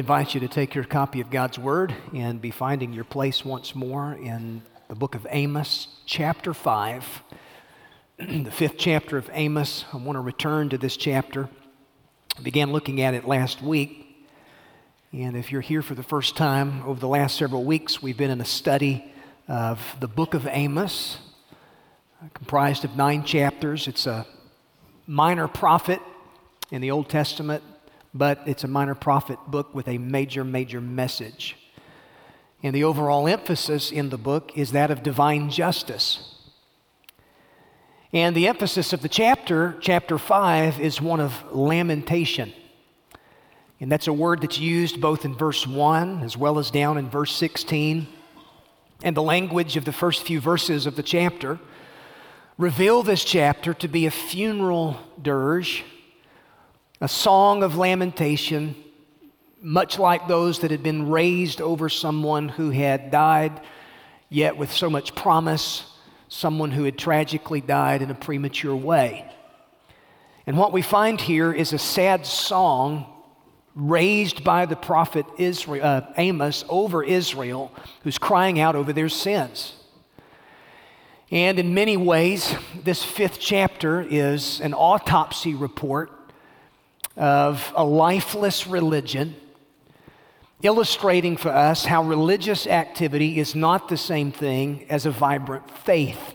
Invite 0.00 0.32
you 0.32 0.40
to 0.40 0.48
take 0.48 0.74
your 0.74 0.84
copy 0.84 1.20
of 1.20 1.28
God's 1.28 1.58
Word 1.58 1.94
and 2.14 2.40
be 2.40 2.50
finding 2.50 2.94
your 2.94 3.04
place 3.04 3.44
once 3.44 3.74
more 3.74 4.14
in 4.14 4.62
the 4.88 4.94
book 4.94 5.14
of 5.14 5.26
Amos, 5.28 5.88
chapter 6.06 6.54
5. 6.54 7.22
the 8.18 8.50
fifth 8.50 8.78
chapter 8.78 9.18
of 9.18 9.28
Amos. 9.34 9.84
I 9.92 9.98
want 9.98 10.16
to 10.16 10.20
return 10.20 10.70
to 10.70 10.78
this 10.78 10.96
chapter. 10.96 11.50
I 12.38 12.40
began 12.40 12.72
looking 12.72 13.02
at 13.02 13.12
it 13.12 13.28
last 13.28 13.60
week. 13.60 14.26
And 15.12 15.36
if 15.36 15.52
you're 15.52 15.60
here 15.60 15.82
for 15.82 15.94
the 15.94 16.02
first 16.02 16.34
time, 16.34 16.82
over 16.86 16.98
the 16.98 17.06
last 17.06 17.36
several 17.36 17.64
weeks, 17.64 18.00
we've 18.00 18.16
been 18.16 18.30
in 18.30 18.40
a 18.40 18.46
study 18.46 19.04
of 19.48 19.96
the 20.00 20.08
book 20.08 20.32
of 20.32 20.46
Amos, 20.46 21.18
comprised 22.32 22.86
of 22.86 22.96
nine 22.96 23.22
chapters. 23.22 23.86
It's 23.86 24.06
a 24.06 24.26
minor 25.06 25.46
prophet 25.46 26.00
in 26.70 26.80
the 26.80 26.90
Old 26.90 27.10
Testament 27.10 27.62
but 28.12 28.40
it's 28.46 28.64
a 28.64 28.68
minor 28.68 28.94
prophet 28.94 29.38
book 29.46 29.74
with 29.74 29.88
a 29.88 29.98
major, 29.98 30.44
major 30.44 30.80
message. 30.80 31.56
And 32.62 32.74
the 32.74 32.84
overall 32.84 33.26
emphasis 33.26 33.90
in 33.90 34.10
the 34.10 34.18
book 34.18 34.52
is 34.56 34.72
that 34.72 34.90
of 34.90 35.02
divine 35.02 35.50
justice. 35.50 36.34
And 38.12 38.34
the 38.34 38.48
emphasis 38.48 38.92
of 38.92 39.02
the 39.02 39.08
chapter, 39.08 39.76
chapter 39.80 40.18
5, 40.18 40.80
is 40.80 41.00
one 41.00 41.20
of 41.20 41.44
lamentation. 41.52 42.52
And 43.78 43.90
that's 43.90 44.08
a 44.08 44.12
word 44.12 44.42
that's 44.42 44.58
used 44.58 45.00
both 45.00 45.24
in 45.24 45.34
verse 45.34 45.66
1 45.66 46.22
as 46.22 46.36
well 46.36 46.58
as 46.58 46.70
down 46.70 46.98
in 46.98 47.08
verse 47.08 47.34
16. 47.34 48.08
And 49.02 49.16
the 49.16 49.22
language 49.22 49.76
of 49.76 49.84
the 49.84 49.92
first 49.92 50.22
few 50.22 50.40
verses 50.40 50.84
of 50.86 50.96
the 50.96 51.02
chapter 51.02 51.58
reveal 52.58 53.02
this 53.02 53.24
chapter 53.24 53.72
to 53.72 53.88
be 53.88 54.04
a 54.04 54.10
funeral 54.10 54.98
dirge 55.22 55.84
a 57.00 57.08
song 57.08 57.62
of 57.62 57.76
lamentation, 57.76 58.74
much 59.62 59.98
like 59.98 60.28
those 60.28 60.60
that 60.60 60.70
had 60.70 60.82
been 60.82 61.08
raised 61.08 61.60
over 61.60 61.88
someone 61.88 62.48
who 62.48 62.70
had 62.70 63.10
died, 63.10 63.60
yet 64.28 64.56
with 64.56 64.70
so 64.70 64.90
much 64.90 65.14
promise, 65.14 65.84
someone 66.28 66.70
who 66.70 66.84
had 66.84 66.98
tragically 66.98 67.62
died 67.62 68.02
in 68.02 68.10
a 68.10 68.14
premature 68.14 68.76
way. 68.76 69.24
And 70.46 70.58
what 70.58 70.72
we 70.72 70.82
find 70.82 71.18
here 71.20 71.52
is 71.52 71.72
a 71.72 71.78
sad 71.78 72.26
song 72.26 73.06
raised 73.74 74.44
by 74.44 74.66
the 74.66 74.76
prophet 74.76 75.24
Israel, 75.38 75.84
uh, 75.84 76.02
Amos 76.18 76.64
over 76.68 77.02
Israel, 77.02 77.72
who's 78.02 78.18
crying 78.18 78.60
out 78.60 78.76
over 78.76 78.92
their 78.92 79.08
sins. 79.08 79.74
And 81.30 81.58
in 81.58 81.72
many 81.72 81.96
ways, 81.96 82.54
this 82.82 83.02
fifth 83.02 83.38
chapter 83.38 84.02
is 84.02 84.60
an 84.60 84.74
autopsy 84.74 85.54
report 85.54 86.10
of 87.16 87.72
a 87.76 87.84
lifeless 87.84 88.66
religion, 88.66 89.34
illustrating 90.62 91.36
for 91.36 91.50
us 91.50 91.84
how 91.84 92.02
religious 92.02 92.66
activity 92.66 93.38
is 93.38 93.54
not 93.54 93.88
the 93.88 93.96
same 93.96 94.32
thing 94.32 94.86
as 94.88 95.06
a 95.06 95.10
vibrant 95.10 95.70
faith. 95.70 96.34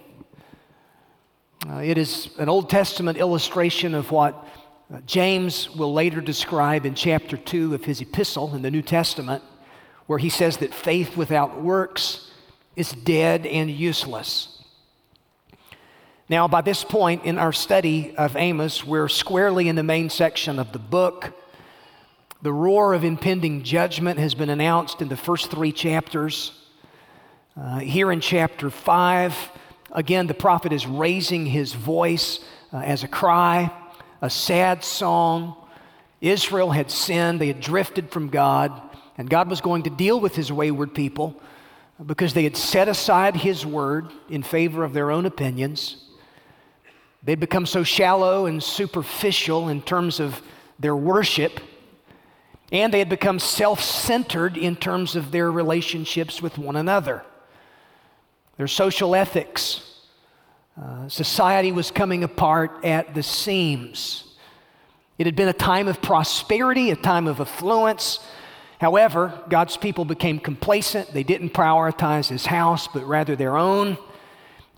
Uh, 1.68 1.78
it 1.78 1.98
is 1.98 2.30
an 2.38 2.50
Old 2.50 2.70
Testament 2.70 3.18
illustration 3.18 3.96
of 3.96 4.12
what 4.12 4.48
uh, 4.94 5.00
James 5.08 5.70
will 5.76 5.94
later 5.94 6.22
describe 6.22 6.86
in 6.86 6.94
chapter 6.94 7.38
2 7.38 7.74
of 7.74 7.86
his 7.86 8.02
epistle 8.02 8.54
in 8.54 8.62
the 8.62 8.70
New 8.70 8.84
Testament, 8.84 9.42
where 10.06 10.20
he 10.20 10.30
says 10.30 10.58
that 10.58 10.74
faith 10.74 11.18
without 11.18 11.62
works 11.62 12.30
is 12.76 12.92
dead 12.92 13.48
and 13.48 13.72
useless. 13.72 14.55
Now, 16.28 16.48
by 16.48 16.62
this 16.62 16.84
point 16.84 17.24
in 17.24 17.38
our 17.38 17.54
study 17.54 18.16
of 18.16 18.36
Amos, 18.36 18.84
we're 18.84 19.08
squarely 19.08 19.70
in 19.70 19.76
the 19.76 19.84
main 19.84 20.10
section 20.10 20.58
of 20.58 20.72
the 20.72 20.80
book. 20.80 21.34
The 22.42 22.52
roar 22.52 22.96
of 22.96 23.04
impending 23.04 23.62
judgment 23.62 24.18
has 24.18 24.34
been 24.34 24.50
announced 24.50 25.04
in 25.04 25.08
the 25.08 25.18
first 25.18 25.52
three 25.52 25.72
chapters. 25.72 26.52
Uh, 27.56 27.78
here 27.78 28.12
in 28.12 28.22
chapter 28.22 28.72
5, 28.72 29.52
again, 29.92 30.26
the 30.26 30.34
prophet 30.34 30.74
is 30.74 30.88
raising 30.88 31.46
his 31.46 31.74
voice 31.74 32.40
uh, 32.74 32.78
as 32.78 33.04
a 33.04 33.08
cry, 33.08 33.72
a 34.20 34.30
sad 34.30 34.84
song. 34.84 35.56
Israel 36.22 36.72
had 36.72 36.90
sinned, 36.90 37.40
they 37.40 37.48
had 37.48 37.62
drifted 37.62 38.10
from 38.10 38.30
God, 38.30 38.72
and 39.20 39.30
God 39.30 39.48
was 39.48 39.62
going 39.62 39.84
to 39.84 39.92
deal 39.92 40.20
with 40.20 40.36
his 40.36 40.52
wayward 40.52 40.96
people 40.96 41.40
because 42.04 42.34
they 42.34 42.46
had 42.46 42.58
set 42.58 42.88
aside 42.88 43.36
his 43.36 43.64
word 43.64 44.12
in 44.28 44.42
favor 44.42 44.84
of 44.84 44.94
their 44.94 45.12
own 45.12 45.28
opinions. 45.28 46.02
They'd 47.26 47.40
become 47.40 47.66
so 47.66 47.84
shallow 47.84 48.46
and 48.46 48.62
superficial 48.62 49.68
in 49.68 49.82
terms 49.82 50.20
of 50.20 50.42
their 50.80 50.96
worship, 50.96 51.60
and 52.72 52.94
they 52.94 53.00
had 53.00 53.10
become 53.10 53.40
self 53.40 53.82
centered 53.82 54.58
in 54.58 54.76
terms 54.76 55.16
of 55.16 55.32
their 55.32 55.52
relationships 55.52 56.42
with 56.42 56.60
one 56.60 56.76
another. 56.76 57.24
Their 58.58 58.68
social 58.68 59.16
ethics. 59.16 59.92
Uh, 60.80 61.08
society 61.08 61.72
was 61.72 61.90
coming 61.90 62.24
apart 62.24 62.84
at 62.84 63.16
the 63.16 63.24
seams. 63.24 64.36
It 65.18 65.26
had 65.26 65.36
been 65.36 65.48
a 65.48 65.54
time 65.54 65.88
of 65.88 66.02
prosperity, 66.02 66.92
a 66.92 66.98
time 66.98 67.28
of 67.28 67.40
affluence. 67.40 68.20
However, 68.82 69.42
God's 69.48 69.78
people 69.78 70.04
became 70.04 70.38
complacent. 70.38 71.14
They 71.14 71.24
didn't 71.24 71.54
prioritize 71.54 72.28
his 72.28 72.46
house, 72.46 72.90
but 72.90 73.06
rather 73.06 73.38
their 73.38 73.56
own 73.56 73.98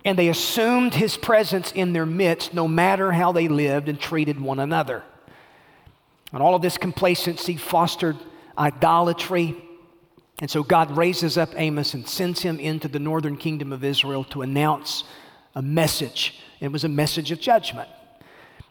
and 0.07 0.17
they 0.17 0.29
assumed 0.29 0.93
his 0.93 1.17
presence 1.17 1.73
in 1.73 1.91
their 1.91 2.05
midst 2.05 2.53
no 2.53 2.65
matter 2.65 3.11
how 3.11 3.33
they 3.33 3.49
lived 3.49 3.89
and 3.89 3.99
treated 3.99 4.39
one 4.39 4.57
another. 4.57 5.03
And 6.31 6.41
all 6.41 6.55
of 6.55 6.61
this 6.61 6.77
complacency 6.77 7.57
fostered 7.57 8.15
idolatry. 8.57 9.57
And 10.39 10.49
so 10.49 10.63
God 10.63 10.95
raises 10.95 11.37
up 11.37 11.49
Amos 11.57 11.93
and 11.93 12.07
sends 12.07 12.41
him 12.41 12.57
into 12.57 12.87
the 12.87 12.99
northern 12.99 13.35
kingdom 13.35 13.73
of 13.73 13.83
Israel 13.83 14.23
to 14.25 14.43
announce 14.43 15.03
a 15.53 15.61
message. 15.61 16.39
It 16.61 16.71
was 16.71 16.85
a 16.85 16.89
message 16.89 17.31
of 17.31 17.41
judgment. 17.41 17.89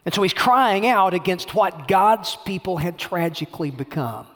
And 0.06 0.14
so 0.14 0.22
he's 0.22 0.32
crying 0.32 0.86
out 0.86 1.12
against 1.12 1.54
what 1.54 1.86
God's 1.86 2.34
people 2.46 2.78
had 2.78 2.98
tragically 2.98 3.70
become. 3.70 4.26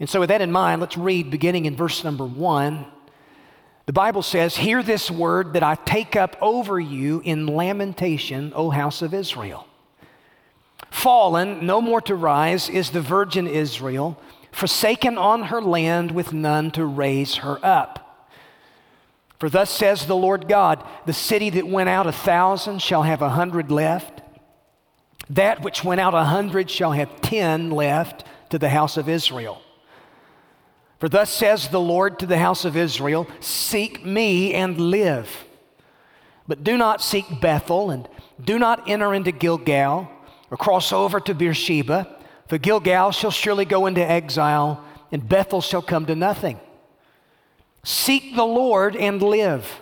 And 0.00 0.08
so, 0.08 0.20
with 0.20 0.30
that 0.30 0.40
in 0.40 0.50
mind, 0.50 0.80
let's 0.80 0.96
read 0.96 1.30
beginning 1.30 1.66
in 1.66 1.76
verse 1.76 2.02
number 2.02 2.24
one. 2.24 2.86
The 3.86 3.92
Bible 3.92 4.22
says, 4.22 4.56
Hear 4.56 4.82
this 4.82 5.10
word 5.10 5.54
that 5.54 5.62
I 5.62 5.74
take 5.74 6.14
up 6.14 6.36
over 6.40 6.78
you 6.78 7.20
in 7.24 7.46
lamentation, 7.46 8.52
O 8.54 8.70
house 8.70 9.02
of 9.02 9.12
Israel. 9.12 9.66
Fallen, 10.90 11.66
no 11.66 11.80
more 11.80 12.00
to 12.02 12.14
rise, 12.14 12.68
is 12.68 12.90
the 12.90 13.00
virgin 13.00 13.46
Israel, 13.46 14.20
forsaken 14.52 15.18
on 15.18 15.44
her 15.44 15.60
land 15.60 16.12
with 16.12 16.32
none 16.32 16.70
to 16.72 16.84
raise 16.84 17.36
her 17.36 17.58
up. 17.64 18.28
For 19.38 19.50
thus 19.50 19.70
says 19.70 20.06
the 20.06 20.14
Lord 20.14 20.46
God 20.46 20.86
The 21.06 21.12
city 21.12 21.50
that 21.50 21.66
went 21.66 21.88
out 21.88 22.06
a 22.06 22.12
thousand 22.12 22.80
shall 22.80 23.02
have 23.02 23.22
a 23.22 23.30
hundred 23.30 23.72
left. 23.72 24.22
That 25.30 25.62
which 25.62 25.82
went 25.82 26.00
out 26.00 26.14
a 26.14 26.24
hundred 26.24 26.70
shall 26.70 26.92
have 26.92 27.20
ten 27.20 27.70
left 27.70 28.24
to 28.50 28.58
the 28.58 28.68
house 28.68 28.96
of 28.96 29.08
Israel. 29.08 29.60
For 31.02 31.08
thus 31.08 31.30
says 31.30 31.66
the 31.66 31.80
Lord 31.80 32.20
to 32.20 32.26
the 32.26 32.38
house 32.38 32.64
of 32.64 32.76
Israel 32.76 33.26
Seek 33.40 34.06
me 34.06 34.54
and 34.54 34.78
live. 34.78 35.28
But 36.46 36.62
do 36.62 36.76
not 36.76 37.02
seek 37.02 37.40
Bethel, 37.40 37.90
and 37.90 38.08
do 38.40 38.56
not 38.56 38.88
enter 38.88 39.12
into 39.12 39.32
Gilgal, 39.32 40.08
or 40.48 40.56
cross 40.56 40.92
over 40.92 41.18
to 41.18 41.34
Beersheba, 41.34 42.06
for 42.46 42.56
Gilgal 42.56 43.10
shall 43.10 43.32
surely 43.32 43.64
go 43.64 43.86
into 43.86 44.00
exile, 44.00 44.84
and 45.10 45.28
Bethel 45.28 45.60
shall 45.60 45.82
come 45.82 46.06
to 46.06 46.14
nothing. 46.14 46.60
Seek 47.82 48.36
the 48.36 48.46
Lord 48.46 48.94
and 48.94 49.20
live, 49.20 49.80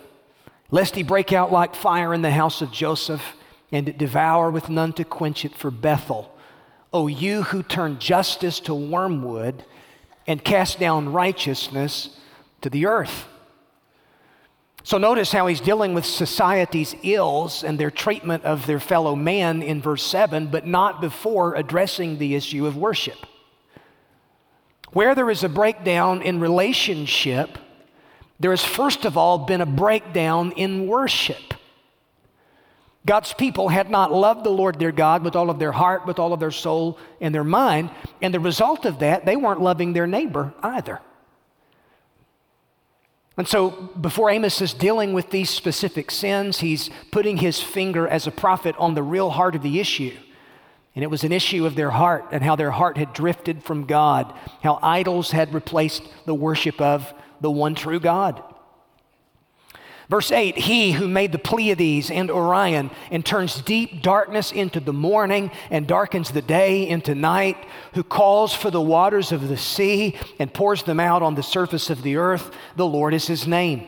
lest 0.71 0.95
he 0.95 1.03
break 1.03 1.31
out 1.31 1.51
like 1.51 1.75
fire 1.75 2.15
in 2.15 2.23
the 2.23 2.31
house 2.31 2.63
of 2.63 2.71
Joseph, 2.71 3.35
and 3.71 3.87
it 3.87 3.99
devour 3.99 4.49
with 4.49 4.69
none 4.69 4.91
to 4.93 5.03
quench 5.03 5.45
it 5.45 5.53
for 5.53 5.69
Bethel. 5.69 6.35
O 6.91 7.05
you 7.05 7.43
who 7.43 7.61
turn 7.61 7.99
justice 7.99 8.59
to 8.61 8.73
wormwood, 8.73 9.63
and 10.27 10.43
cast 10.43 10.79
down 10.79 11.11
righteousness 11.11 12.17
to 12.61 12.69
the 12.69 12.85
earth. 12.85 13.27
So 14.83 14.97
notice 14.97 15.31
how 15.31 15.45
he's 15.47 15.61
dealing 15.61 15.93
with 15.93 16.05
society's 16.05 16.95
ills 17.03 17.63
and 17.63 17.79
their 17.79 17.91
treatment 17.91 18.43
of 18.45 18.65
their 18.65 18.79
fellow 18.79 19.15
man 19.15 19.61
in 19.61 19.81
verse 19.81 20.03
7, 20.03 20.47
but 20.47 20.65
not 20.65 21.01
before 21.01 21.55
addressing 21.55 22.17
the 22.17 22.33
issue 22.33 22.65
of 22.65 22.75
worship. 22.75 23.17
Where 24.91 25.13
there 25.13 25.29
is 25.29 25.43
a 25.43 25.49
breakdown 25.49 26.21
in 26.21 26.39
relationship, 26.39 27.57
there 28.39 28.51
has 28.51 28.65
first 28.65 29.05
of 29.05 29.17
all 29.17 29.37
been 29.37 29.61
a 29.61 29.65
breakdown 29.67 30.51
in 30.53 30.87
worship. 30.87 31.53
God's 33.05 33.33
people 33.33 33.69
had 33.69 33.89
not 33.89 34.11
loved 34.11 34.43
the 34.43 34.51
Lord 34.51 34.77
their 34.77 34.91
God 34.91 35.23
with 35.23 35.35
all 35.35 35.49
of 35.49 35.57
their 35.57 35.71
heart, 35.71 36.05
with 36.05 36.19
all 36.19 36.33
of 36.33 36.39
their 36.39 36.51
soul, 36.51 36.99
and 37.19 37.33
their 37.33 37.43
mind. 37.43 37.89
And 38.21 38.33
the 38.33 38.39
result 38.39 38.85
of 38.85 38.99
that, 38.99 39.25
they 39.25 39.35
weren't 39.35 39.61
loving 39.61 39.93
their 39.93 40.05
neighbor 40.05 40.53
either. 40.61 40.99
And 43.37 43.47
so, 43.47 43.71
before 43.71 44.29
Amos 44.29 44.61
is 44.61 44.73
dealing 44.73 45.13
with 45.13 45.31
these 45.31 45.49
specific 45.49 46.11
sins, 46.11 46.59
he's 46.59 46.91
putting 47.11 47.37
his 47.37 47.59
finger 47.59 48.07
as 48.07 48.27
a 48.27 48.31
prophet 48.31 48.75
on 48.77 48.93
the 48.93 49.01
real 49.01 49.31
heart 49.31 49.55
of 49.55 49.63
the 49.63 49.79
issue. 49.79 50.15
And 50.93 51.03
it 51.03 51.09
was 51.09 51.23
an 51.23 51.31
issue 51.31 51.65
of 51.65 51.75
their 51.75 51.89
heart 51.89 52.25
and 52.31 52.43
how 52.43 52.55
their 52.55 52.71
heart 52.71 52.97
had 52.97 53.13
drifted 53.13 53.63
from 53.63 53.85
God, 53.85 54.31
how 54.61 54.77
idols 54.83 55.31
had 55.31 55.53
replaced 55.53 56.03
the 56.25 56.35
worship 56.35 56.79
of 56.81 57.13
the 57.39 57.49
one 57.49 57.73
true 57.73 57.99
God. 57.99 58.43
Verse 60.11 60.29
8 60.29 60.57
He 60.57 60.91
who 60.91 61.07
made 61.07 61.31
the 61.31 61.39
Pleiades 61.39 62.11
and 62.11 62.29
Orion 62.29 62.91
and 63.09 63.25
turns 63.25 63.61
deep 63.61 64.01
darkness 64.01 64.51
into 64.51 64.81
the 64.81 64.91
morning 64.91 65.49
and 65.69 65.87
darkens 65.87 66.31
the 66.31 66.41
day 66.41 66.87
into 66.87 67.15
night, 67.15 67.55
who 67.93 68.03
calls 68.03 68.53
for 68.53 68.69
the 68.69 68.81
waters 68.81 69.31
of 69.31 69.47
the 69.47 69.55
sea 69.55 70.17
and 70.37 70.53
pours 70.53 70.83
them 70.83 70.99
out 70.99 71.23
on 71.23 71.35
the 71.35 71.41
surface 71.41 71.89
of 71.89 72.03
the 72.03 72.17
earth, 72.17 72.51
the 72.75 72.85
Lord 72.85 73.13
is 73.13 73.25
his 73.25 73.47
name. 73.47 73.87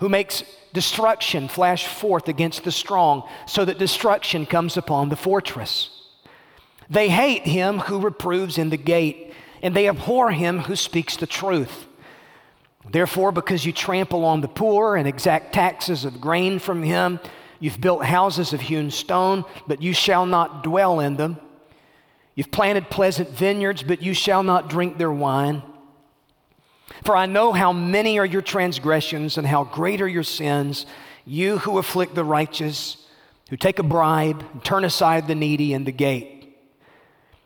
Who 0.00 0.10
makes 0.10 0.44
destruction 0.74 1.48
flash 1.48 1.86
forth 1.86 2.28
against 2.28 2.64
the 2.64 2.72
strong, 2.72 3.26
so 3.46 3.64
that 3.64 3.78
destruction 3.78 4.44
comes 4.44 4.76
upon 4.76 5.08
the 5.08 5.16
fortress. 5.16 5.88
They 6.90 7.08
hate 7.08 7.46
him 7.46 7.78
who 7.78 7.98
reproves 7.98 8.58
in 8.58 8.68
the 8.68 8.76
gate, 8.76 9.32
and 9.62 9.74
they 9.74 9.88
abhor 9.88 10.32
him 10.32 10.58
who 10.58 10.76
speaks 10.76 11.16
the 11.16 11.26
truth. 11.26 11.86
Therefore, 12.90 13.30
because 13.30 13.64
you 13.64 13.72
trample 13.72 14.24
on 14.24 14.40
the 14.40 14.48
poor 14.48 14.96
and 14.96 15.06
exact 15.06 15.52
taxes 15.52 16.04
of 16.04 16.20
grain 16.20 16.58
from 16.58 16.82
him, 16.82 17.20
you've 17.60 17.80
built 17.80 18.04
houses 18.04 18.52
of 18.52 18.60
hewn 18.60 18.90
stone, 18.90 19.44
but 19.68 19.80
you 19.80 19.92
shall 19.92 20.26
not 20.26 20.64
dwell 20.64 20.98
in 20.98 21.16
them. 21.16 21.38
You've 22.34 22.50
planted 22.50 22.90
pleasant 22.90 23.30
vineyards, 23.30 23.84
but 23.84 24.02
you 24.02 24.12
shall 24.12 24.42
not 24.42 24.68
drink 24.68 24.98
their 24.98 25.12
wine. 25.12 25.62
For 27.04 27.16
I 27.16 27.26
know 27.26 27.52
how 27.52 27.72
many 27.72 28.18
are 28.18 28.26
your 28.26 28.42
transgressions 28.42 29.38
and 29.38 29.46
how 29.46 29.64
great 29.64 30.00
are 30.00 30.08
your 30.08 30.24
sins, 30.24 30.84
you 31.24 31.58
who 31.58 31.78
afflict 31.78 32.14
the 32.16 32.24
righteous, 32.24 32.96
who 33.50 33.56
take 33.56 33.78
a 33.78 33.84
bribe 33.84 34.44
and 34.52 34.64
turn 34.64 34.84
aside 34.84 35.28
the 35.28 35.34
needy 35.34 35.72
and 35.74 35.86
the 35.86 35.92
gate. 35.92 36.58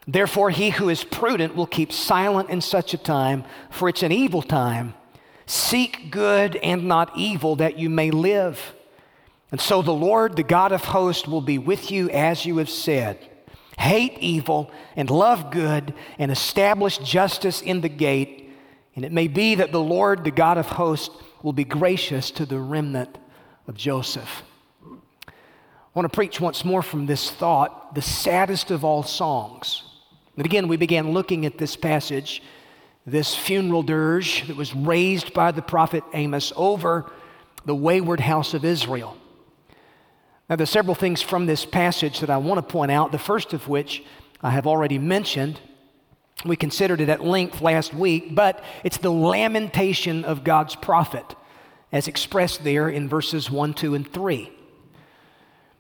Therefore, 0.06 0.50
he 0.50 0.70
who 0.70 0.88
is 0.88 1.04
prudent 1.04 1.54
will 1.54 1.66
keep 1.66 1.92
silent 1.92 2.48
in 2.48 2.60
such 2.60 2.94
a 2.94 2.98
time, 2.98 3.44
for 3.70 3.88
it's 3.88 4.02
an 4.02 4.12
evil 4.12 4.42
time. 4.42 4.94
Seek 5.46 6.10
good 6.10 6.56
and 6.56 6.84
not 6.84 7.16
evil 7.16 7.56
that 7.56 7.78
you 7.78 7.90
may 7.90 8.10
live. 8.10 8.74
And 9.50 9.60
so 9.60 9.82
the 9.82 9.92
Lord, 9.92 10.36
the 10.36 10.42
God 10.42 10.72
of 10.72 10.84
hosts, 10.84 11.28
will 11.28 11.40
be 11.40 11.58
with 11.58 11.90
you 11.90 12.10
as 12.10 12.44
you 12.46 12.58
have 12.58 12.70
said. 12.70 13.18
Hate 13.78 14.18
evil 14.18 14.70
and 14.96 15.10
love 15.10 15.50
good 15.50 15.94
and 16.18 16.30
establish 16.30 16.98
justice 16.98 17.60
in 17.60 17.80
the 17.80 17.88
gate. 17.88 18.50
And 18.96 19.04
it 19.04 19.12
may 19.12 19.28
be 19.28 19.56
that 19.56 19.72
the 19.72 19.80
Lord, 19.80 20.24
the 20.24 20.30
God 20.30 20.58
of 20.58 20.66
hosts, 20.66 21.14
will 21.42 21.52
be 21.52 21.64
gracious 21.64 22.30
to 22.32 22.46
the 22.46 22.58
remnant 22.58 23.18
of 23.66 23.76
Joseph. 23.76 24.42
I 24.86 25.98
want 26.00 26.10
to 26.10 26.16
preach 26.16 26.40
once 26.40 26.64
more 26.64 26.82
from 26.82 27.06
this 27.06 27.30
thought, 27.30 27.94
the 27.94 28.02
saddest 28.02 28.70
of 28.70 28.84
all 28.84 29.02
songs. 29.02 29.84
And 30.36 30.44
again, 30.44 30.66
we 30.66 30.76
began 30.76 31.12
looking 31.12 31.46
at 31.46 31.58
this 31.58 31.76
passage 31.76 32.42
this 33.06 33.34
funeral 33.34 33.82
dirge 33.82 34.46
that 34.46 34.56
was 34.56 34.74
raised 34.74 35.34
by 35.34 35.50
the 35.50 35.62
prophet 35.62 36.04
Amos 36.14 36.52
over 36.56 37.10
the 37.64 37.74
wayward 37.74 38.20
house 38.20 38.54
of 38.54 38.64
Israel. 38.64 39.16
Now, 40.48 40.56
there's 40.56 40.70
several 40.70 40.94
things 40.94 41.22
from 41.22 41.46
this 41.46 41.64
passage 41.64 42.20
that 42.20 42.30
I 42.30 42.36
want 42.36 42.58
to 42.58 42.72
point 42.72 42.90
out, 42.90 43.12
the 43.12 43.18
first 43.18 43.52
of 43.52 43.68
which 43.68 44.02
I 44.42 44.50
have 44.50 44.66
already 44.66 44.98
mentioned. 44.98 45.58
We 46.44 46.56
considered 46.56 47.00
it 47.00 47.08
at 47.08 47.24
length 47.24 47.62
last 47.62 47.94
week, 47.94 48.34
but 48.34 48.62
it's 48.82 48.98
the 48.98 49.10
lamentation 49.10 50.24
of 50.24 50.44
God's 50.44 50.76
prophet 50.76 51.34
as 51.92 52.08
expressed 52.08 52.64
there 52.64 52.88
in 52.88 53.08
verses 53.08 53.50
1, 53.50 53.74
2, 53.74 53.94
and 53.94 54.12
3. 54.12 54.50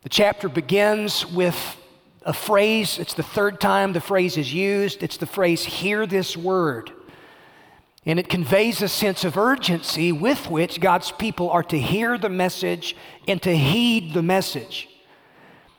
The 0.02 0.08
chapter 0.08 0.48
begins 0.48 1.26
with 1.26 1.76
a 2.22 2.32
phrase, 2.32 2.98
it's 2.98 3.14
the 3.14 3.22
third 3.22 3.60
time 3.60 3.92
the 3.92 4.00
phrase 4.00 4.38
is 4.38 4.52
used. 4.52 5.02
It's 5.02 5.18
the 5.18 5.26
phrase, 5.26 5.64
hear 5.64 6.06
this 6.06 6.36
word. 6.36 6.90
And 8.06 8.18
it 8.18 8.28
conveys 8.28 8.82
a 8.82 8.88
sense 8.88 9.24
of 9.24 9.38
urgency 9.38 10.12
with 10.12 10.50
which 10.50 10.80
God's 10.80 11.10
people 11.10 11.50
are 11.50 11.62
to 11.64 11.78
hear 11.78 12.18
the 12.18 12.28
message 12.28 12.94
and 13.26 13.40
to 13.42 13.56
heed 13.56 14.12
the 14.12 14.22
message. 14.22 14.88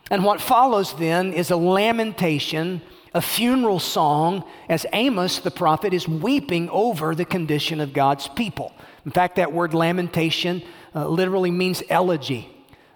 And 0.09 0.23
what 0.23 0.41
follows 0.41 0.95
then 0.95 1.33
is 1.33 1.51
a 1.51 1.57
lamentation, 1.57 2.81
a 3.13 3.21
funeral 3.21 3.79
song, 3.79 4.43
as 4.69 4.85
Amos 4.93 5.39
the 5.39 5.51
prophet 5.51 5.93
is 5.93 6.07
weeping 6.07 6.69
over 6.69 7.13
the 7.13 7.25
condition 7.25 7.79
of 7.79 7.93
God's 7.93 8.27
people. 8.27 8.73
In 9.05 9.11
fact, 9.11 9.35
that 9.35 9.53
word 9.53 9.73
lamentation 9.73 10.63
uh, 10.95 11.07
literally 11.07 11.51
means 11.51 11.83
elegy, 11.89 12.49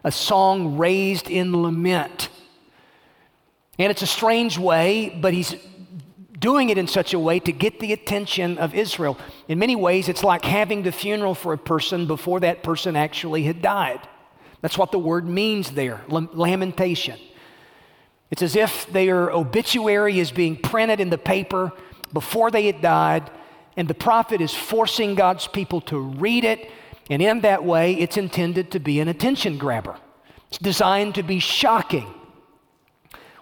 a 0.04 0.12
song 0.12 0.78
raised 0.78 1.30
in 1.30 1.62
lament. 1.62 2.30
And 3.78 3.92
it's 3.92 4.02
a 4.02 4.08
strange 4.08 4.58
way, 4.58 5.18
but 5.22 5.34
he's 5.34 5.56
doing 6.39 6.69
it 6.69 6.77
in 6.77 6.88
such 6.88 7.13
a 7.13 7.19
way 7.19 7.39
to 7.39 7.51
get 7.51 7.80
the 7.80 7.94
attention 7.94 8.57
of 8.57 8.74
Israel. 8.74 9.18
In 9.47 9.59
many 9.59 9.75
ways, 9.75 10.09
it's 10.09 10.24
like 10.24 10.45
having 10.45 10.83
the 10.83 10.91
funeral 10.91 11.36
for 11.36 11.53
a 11.53 11.57
person 11.57 12.07
before 12.07 12.39
that 12.39 12.63
person 12.63 12.95
actually 12.95 13.44
had 13.44 13.62
died. 13.62 14.00
That's 14.62 14.77
what 14.77 14.91
the 14.91 15.00
word 15.00 15.27
means 15.27 15.71
there 15.71 16.01
lamentation. 16.09 17.19
It's 18.31 18.41
as 18.41 18.56
if 18.56 18.86
their 18.91 19.31
obituary 19.31 20.19
is 20.19 20.31
being 20.31 20.56
printed 20.56 21.00
in 21.00 21.09
the 21.09 21.18
paper 21.18 21.71
before 22.13 22.51
they 22.51 22.65
had 22.68 22.81
died, 22.81 23.30
and 23.75 23.88
the 23.88 23.94
prophet 23.94 24.41
is 24.41 24.53
forcing 24.53 25.15
God's 25.15 25.47
people 25.47 25.81
to 25.81 26.00
read 26.00 26.44
it, 26.44 26.69
and 27.09 27.21
in 27.21 27.41
that 27.41 27.63
way, 27.63 27.94
it's 27.94 28.18
intended 28.18 28.71
to 28.71 28.80
be 28.80 29.00
an 29.00 29.07
attention 29.07 29.57
grabber. 29.57 29.97
It's 30.50 30.57
designed 30.57 31.15
to 31.15 31.24
be 31.24 31.39
shocking. 31.39 32.07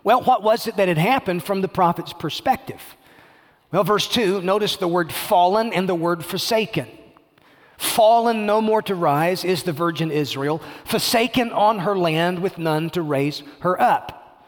Well, 0.07 0.21
what 0.21 0.41
was 0.41 0.67
it 0.67 0.77
that 0.77 0.87
had 0.87 0.97
happened 0.97 1.43
from 1.43 1.59
the 1.59 1.67
prophet's 1.67 2.13
perspective? 2.13 2.95
Well, 3.73 3.83
verse 3.83 4.07
2, 4.07 4.41
notice 4.41 4.77
the 4.77 4.87
word 4.87 5.11
fallen 5.11 5.73
and 5.73 5.89
the 5.89 5.95
word 5.95 6.23
forsaken. 6.23 6.87
Fallen 7.77 8.45
no 8.45 8.61
more 8.61 8.81
to 8.83 8.95
rise 8.95 9.43
is 9.43 9.63
the 9.63 9.73
virgin 9.73 10.09
Israel, 10.09 10.61
forsaken 10.85 11.51
on 11.51 11.79
her 11.79 11.97
land 11.97 12.39
with 12.39 12.57
none 12.57 12.89
to 12.91 13.01
raise 13.01 13.43
her 13.59 13.81
up. 13.81 14.47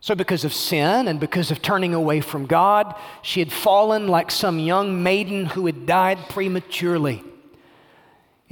So, 0.00 0.16
because 0.16 0.44
of 0.44 0.52
sin 0.52 1.06
and 1.06 1.20
because 1.20 1.52
of 1.52 1.62
turning 1.62 1.94
away 1.94 2.20
from 2.20 2.46
God, 2.46 2.92
she 3.22 3.38
had 3.38 3.52
fallen 3.52 4.08
like 4.08 4.32
some 4.32 4.58
young 4.58 5.00
maiden 5.00 5.46
who 5.46 5.66
had 5.66 5.86
died 5.86 6.18
prematurely. 6.28 7.22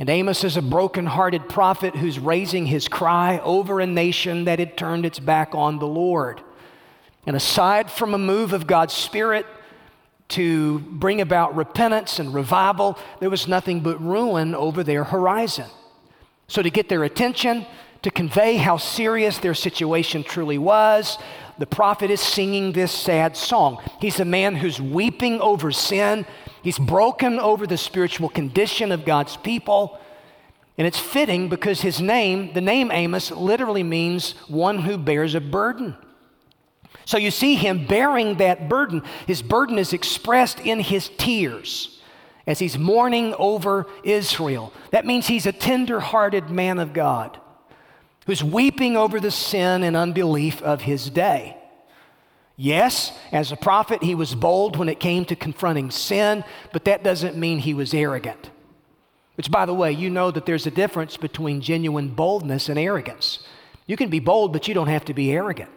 And 0.00 0.08
Amos 0.08 0.44
is 0.44 0.56
a 0.56 0.62
broken-hearted 0.62 1.46
prophet 1.50 1.94
who's 1.94 2.18
raising 2.18 2.64
his 2.64 2.88
cry 2.88 3.38
over 3.40 3.80
a 3.80 3.86
nation 3.86 4.46
that 4.46 4.58
had 4.58 4.74
turned 4.74 5.04
its 5.04 5.18
back 5.18 5.54
on 5.54 5.78
the 5.78 5.86
Lord. 5.86 6.40
And 7.26 7.36
aside 7.36 7.90
from 7.90 8.14
a 8.14 8.18
move 8.18 8.54
of 8.54 8.66
God's 8.66 8.94
Spirit 8.94 9.44
to 10.28 10.78
bring 10.78 11.20
about 11.20 11.54
repentance 11.54 12.18
and 12.18 12.32
revival, 12.32 12.98
there 13.20 13.28
was 13.28 13.46
nothing 13.46 13.80
but 13.80 14.00
ruin 14.00 14.54
over 14.54 14.82
their 14.82 15.04
horizon. 15.04 15.68
So, 16.48 16.62
to 16.62 16.70
get 16.70 16.88
their 16.88 17.04
attention, 17.04 17.66
to 18.00 18.10
convey 18.10 18.56
how 18.56 18.78
serious 18.78 19.36
their 19.36 19.52
situation 19.52 20.24
truly 20.24 20.56
was, 20.56 21.18
the 21.58 21.66
prophet 21.66 22.10
is 22.10 22.22
singing 22.22 22.72
this 22.72 22.90
sad 22.90 23.36
song. 23.36 23.82
He's 24.00 24.18
a 24.18 24.24
man 24.24 24.56
who's 24.56 24.80
weeping 24.80 25.42
over 25.42 25.70
sin 25.70 26.24
He's 26.62 26.78
broken 26.78 27.38
over 27.38 27.66
the 27.66 27.76
spiritual 27.76 28.28
condition 28.28 28.92
of 28.92 29.04
God's 29.04 29.36
people. 29.36 29.98
And 30.76 30.86
it's 30.86 30.98
fitting 30.98 31.48
because 31.48 31.80
his 31.80 32.00
name, 32.00 32.52
the 32.52 32.60
name 32.60 32.90
Amos, 32.90 33.30
literally 33.30 33.82
means 33.82 34.32
one 34.48 34.78
who 34.78 34.96
bears 34.96 35.34
a 35.34 35.40
burden. 35.40 35.96
So 37.04 37.18
you 37.18 37.30
see 37.30 37.54
him 37.54 37.86
bearing 37.86 38.36
that 38.36 38.68
burden. 38.68 39.02
His 39.26 39.42
burden 39.42 39.78
is 39.78 39.92
expressed 39.92 40.60
in 40.60 40.80
his 40.80 41.10
tears 41.18 42.00
as 42.46 42.58
he's 42.58 42.78
mourning 42.78 43.34
over 43.34 43.86
Israel. 44.04 44.72
That 44.90 45.06
means 45.06 45.26
he's 45.26 45.46
a 45.46 45.52
tender 45.52 46.00
hearted 46.00 46.50
man 46.50 46.78
of 46.78 46.92
God 46.92 47.38
who's 48.26 48.44
weeping 48.44 48.96
over 48.96 49.18
the 49.18 49.30
sin 49.30 49.82
and 49.82 49.96
unbelief 49.96 50.62
of 50.62 50.82
his 50.82 51.10
day. 51.10 51.56
Yes, 52.62 53.12
as 53.32 53.52
a 53.52 53.56
prophet, 53.56 54.02
he 54.02 54.14
was 54.14 54.34
bold 54.34 54.76
when 54.76 54.90
it 54.90 55.00
came 55.00 55.24
to 55.24 55.34
confronting 55.34 55.90
sin, 55.90 56.44
but 56.74 56.84
that 56.84 57.02
doesn't 57.02 57.34
mean 57.34 57.58
he 57.58 57.72
was 57.72 57.94
arrogant. 57.94 58.50
Which, 59.36 59.50
by 59.50 59.64
the 59.64 59.72
way, 59.72 59.92
you 59.92 60.10
know 60.10 60.30
that 60.30 60.44
there's 60.44 60.66
a 60.66 60.70
difference 60.70 61.16
between 61.16 61.62
genuine 61.62 62.10
boldness 62.10 62.68
and 62.68 62.78
arrogance. 62.78 63.38
You 63.86 63.96
can 63.96 64.10
be 64.10 64.20
bold, 64.20 64.52
but 64.52 64.68
you 64.68 64.74
don't 64.74 64.88
have 64.88 65.06
to 65.06 65.14
be 65.14 65.32
arrogant. 65.32 65.70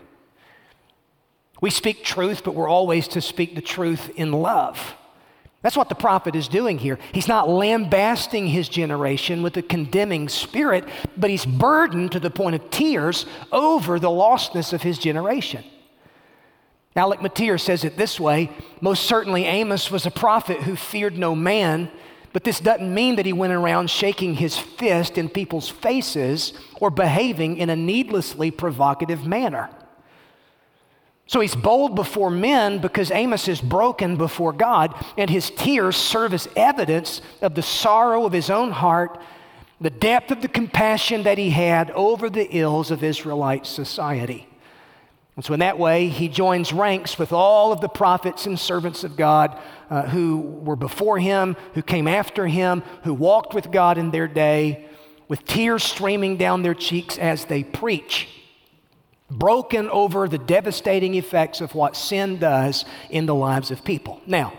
We 1.62 1.70
speak 1.70 2.04
truth, 2.04 2.44
but 2.44 2.54
we're 2.54 2.68
always 2.68 3.08
to 3.10 3.22
speak 3.22 3.56
the 3.56 3.62
truth 3.62 4.12
in 4.18 4.34
love. 4.34 4.98
That's 5.62 5.78
what 5.78 5.88
the 5.88 5.96
prophet 5.96 6.36
is 6.36 6.50
doing 6.50 6.80
here. 6.80 7.00
He's 7.14 7.30
not 7.30 7.48
lambasting 7.48 8.48
his 8.48 8.68
generation 8.68 9.42
with 9.42 9.56
a 9.56 9.62
condemning 9.62 10.28
spirit, 10.28 10.84
but 11.16 11.30
he's 11.30 11.46
burdened 11.46 12.12
to 12.12 12.20
the 12.20 12.30
point 12.30 12.56
of 12.56 12.70
tears 12.72 13.26
over 13.54 14.02
the 14.02 14.10
lostness 14.10 14.74
of 14.74 14.82
his 14.82 14.98
generation. 14.98 15.64
Alec 16.96 17.22
Motyer 17.22 17.58
says 17.58 17.84
it 17.84 17.98
this 17.98 18.20
way 18.20 18.52
Most 18.82 19.04
certainly, 19.04 19.46
Amos 19.46 19.90
was 19.90 20.06
a 20.06 20.12
prophet 20.12 20.62
who 20.62 20.76
feared 20.76 21.18
no 21.18 21.36
man, 21.36 21.92
but 22.34 22.44
this 22.44 22.60
doesn't 22.60 22.94
mean 22.94 23.16
that 23.16 23.26
he 23.26 23.34
went 23.34 23.54
around 23.54 23.90
shaking 23.90 24.36
his 24.36 24.58
fist 24.58 25.18
in 25.18 25.30
people's 25.30 25.70
faces 25.70 26.54
or 26.80 26.90
behaving 26.90 27.58
in 27.58 27.70
a 27.70 27.76
needlessly 27.76 28.52
provocative 28.52 29.26
manner. 29.26 29.70
So 31.26 31.40
he's 31.40 31.56
bold 31.56 31.96
before 31.96 32.30
men 32.30 32.80
because 32.80 33.10
Amos 33.10 33.48
is 33.48 33.62
broken 33.62 34.18
before 34.18 34.52
God, 34.52 34.94
and 35.18 35.30
his 35.30 35.50
tears 35.52 35.96
serve 35.96 36.34
as 36.34 36.50
evidence 36.56 37.22
of 37.42 37.56
the 37.56 37.62
sorrow 37.62 38.26
of 38.26 38.34
his 38.34 38.50
own 38.50 38.72
heart, 38.72 39.20
the 39.80 39.90
depth 39.90 40.32
of 40.32 40.42
the 40.42 40.48
compassion 40.48 41.24
that 41.24 41.38
he 41.38 41.50
had 41.50 41.92
over 41.92 42.30
the 42.30 42.48
ills 42.56 42.92
of 42.92 43.04
Israelite 43.04 43.66
society. 43.66 44.48
And 45.36 45.44
so, 45.44 45.54
in 45.54 45.62
that 45.62 45.80
way, 45.80 46.10
he 46.10 46.30
joins 46.30 46.72
ranks 46.72 47.18
with 47.18 47.34
all 47.34 47.72
of 47.72 47.82
the 47.82 47.90
prophets 47.90 48.46
and 48.46 48.60
servants 48.60 49.04
of 49.04 49.16
God 49.16 49.60
uh, 49.90 50.04
who 50.04 50.40
were 50.40 50.76
before 50.76 51.18
him, 51.18 51.56
who 51.74 51.82
came 51.82 52.08
after 52.08 52.46
him, 52.46 52.84
who 53.04 53.14
walked 53.14 53.54
with 53.54 53.72
God 53.72 53.98
in 53.98 54.12
their 54.12 54.28
day, 54.28 54.88
with 55.28 55.44
tears 55.46 55.84
streaming 55.84 56.38
down 56.38 56.62
their 56.62 56.76
cheeks 56.76 57.18
as 57.18 57.46
they 57.46 57.64
preach 57.64 58.28
broken 59.38 59.90
over 59.90 60.28
the 60.28 60.38
devastating 60.38 61.16
effects 61.16 61.62
of 61.62 61.76
what 61.76 61.96
sin 61.96 62.38
does 62.38 62.86
in 63.10 63.26
the 63.26 63.36
lives 63.36 63.72
of 63.72 63.84
people. 63.84 64.22
Now, 64.26 64.54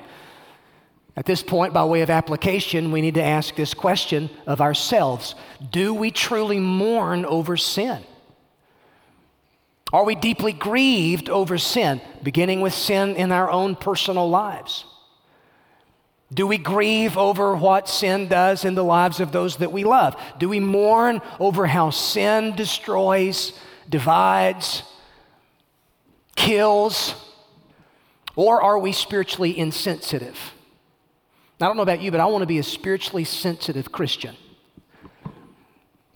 at 1.16 1.26
this 1.26 1.42
point, 1.42 1.72
by 1.72 1.84
way 1.84 2.02
of 2.02 2.10
application, 2.10 2.90
we 2.90 3.00
need 3.00 3.14
to 3.14 3.22
ask 3.22 3.54
this 3.54 3.72
question 3.72 4.30
of 4.46 4.60
ourselves 4.60 5.34
Do 5.70 5.94
we 5.94 6.10
truly 6.10 6.58
mourn 6.58 7.24
over 7.24 7.56
sin? 7.56 8.04
Are 9.94 10.02
we 10.02 10.16
deeply 10.16 10.52
grieved 10.52 11.30
over 11.30 11.56
sin, 11.56 12.00
beginning 12.20 12.60
with 12.60 12.74
sin 12.74 13.14
in 13.14 13.30
our 13.30 13.48
own 13.48 13.76
personal 13.76 14.28
lives? 14.28 14.84
Do 16.32 16.48
we 16.48 16.58
grieve 16.58 17.16
over 17.16 17.54
what 17.54 17.88
sin 17.88 18.26
does 18.26 18.64
in 18.64 18.74
the 18.74 18.82
lives 18.82 19.20
of 19.20 19.30
those 19.30 19.58
that 19.58 19.70
we 19.70 19.84
love? 19.84 20.20
Do 20.40 20.48
we 20.48 20.58
mourn 20.58 21.22
over 21.38 21.68
how 21.68 21.90
sin 21.90 22.56
destroys 22.56 23.52
divides, 23.88 24.82
kills, 26.34 27.14
or 28.34 28.60
are 28.60 28.80
we 28.80 28.90
spiritually 28.90 29.56
insensitive? 29.56 30.36
I 31.60 31.66
don't 31.66 31.76
know 31.76 31.84
about 31.84 32.02
you, 32.02 32.10
but 32.10 32.18
I 32.18 32.26
want 32.26 32.42
to 32.42 32.46
be 32.46 32.58
a 32.58 32.64
spiritually 32.64 33.22
sensitive 33.22 33.92
Christian. 33.92 34.34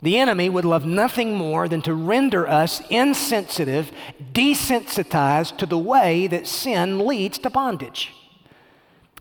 The 0.01 0.17
enemy 0.17 0.49
would 0.49 0.65
love 0.65 0.85
nothing 0.85 1.35
more 1.35 1.67
than 1.67 1.81
to 1.83 1.93
render 1.93 2.47
us 2.47 2.81
insensitive, 2.89 3.91
desensitized 4.31 5.57
to 5.57 5.65
the 5.65 5.77
way 5.77 6.27
that 6.27 6.47
sin 6.47 7.05
leads 7.05 7.37
to 7.39 7.49
bondage. 7.49 8.13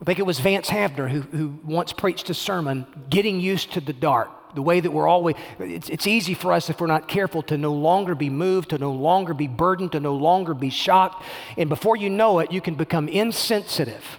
I 0.00 0.04
think 0.04 0.20
it 0.20 0.26
was 0.26 0.38
Vance 0.38 0.68
Havner 0.68 1.10
who, 1.10 1.22
who 1.22 1.58
once 1.64 1.92
preached 1.92 2.30
a 2.30 2.34
sermon, 2.34 2.86
Getting 3.10 3.40
Used 3.40 3.72
to 3.72 3.80
the 3.80 3.92
Dark 3.92 4.30
the 4.54 4.62
way 4.62 4.80
that 4.80 4.90
we're 4.90 5.06
always, 5.06 5.36
it's, 5.58 5.88
it's 5.88 6.06
easy 6.06 6.34
for 6.34 6.52
us 6.52 6.70
if 6.70 6.80
we're 6.80 6.86
not 6.86 7.06
careful 7.08 7.42
to 7.42 7.58
no 7.58 7.72
longer 7.72 8.14
be 8.14 8.30
moved, 8.30 8.70
to 8.70 8.78
no 8.78 8.92
longer 8.92 9.34
be 9.34 9.46
burdened, 9.46 9.92
to 9.92 10.00
no 10.00 10.14
longer 10.14 10.54
be 10.54 10.70
shocked. 10.70 11.24
And 11.56 11.68
before 11.68 11.96
you 11.96 12.10
know 12.10 12.38
it, 12.38 12.50
you 12.50 12.60
can 12.60 12.74
become 12.74 13.08
insensitive. 13.08 14.18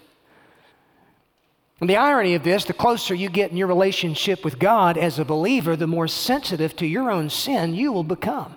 And 1.79 1.89
the 1.89 1.97
irony 1.97 2.35
of 2.35 2.43
this, 2.43 2.65
the 2.65 2.73
closer 2.73 3.15
you 3.15 3.29
get 3.29 3.51
in 3.51 3.57
your 3.57 3.67
relationship 3.67 4.43
with 4.43 4.59
God 4.59 4.97
as 4.97 5.17
a 5.17 5.25
believer, 5.25 5.75
the 5.75 5.87
more 5.87 6.07
sensitive 6.07 6.75
to 6.77 6.85
your 6.85 7.09
own 7.09 7.29
sin 7.29 7.73
you 7.73 7.93
will 7.93 8.03
become. 8.03 8.55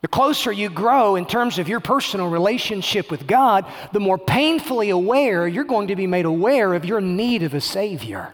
The 0.00 0.08
closer 0.08 0.52
you 0.52 0.70
grow 0.70 1.16
in 1.16 1.26
terms 1.26 1.58
of 1.58 1.68
your 1.68 1.80
personal 1.80 2.28
relationship 2.28 3.10
with 3.10 3.26
God, 3.26 3.66
the 3.92 3.98
more 3.98 4.16
painfully 4.16 4.90
aware 4.90 5.48
you're 5.48 5.64
going 5.64 5.88
to 5.88 5.96
be 5.96 6.06
made 6.06 6.24
aware 6.24 6.74
of 6.74 6.84
your 6.84 7.00
need 7.00 7.42
of 7.42 7.52
a 7.52 7.60
Savior 7.60 8.32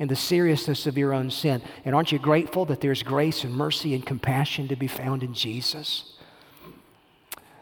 and 0.00 0.10
the 0.10 0.16
seriousness 0.16 0.88
of 0.88 0.98
your 0.98 1.12
own 1.12 1.30
sin. 1.30 1.62
And 1.84 1.94
aren't 1.94 2.10
you 2.10 2.18
grateful 2.18 2.64
that 2.64 2.80
there's 2.80 3.04
grace 3.04 3.44
and 3.44 3.54
mercy 3.54 3.94
and 3.94 4.04
compassion 4.04 4.66
to 4.68 4.76
be 4.76 4.88
found 4.88 5.22
in 5.22 5.34
Jesus? 5.34 6.14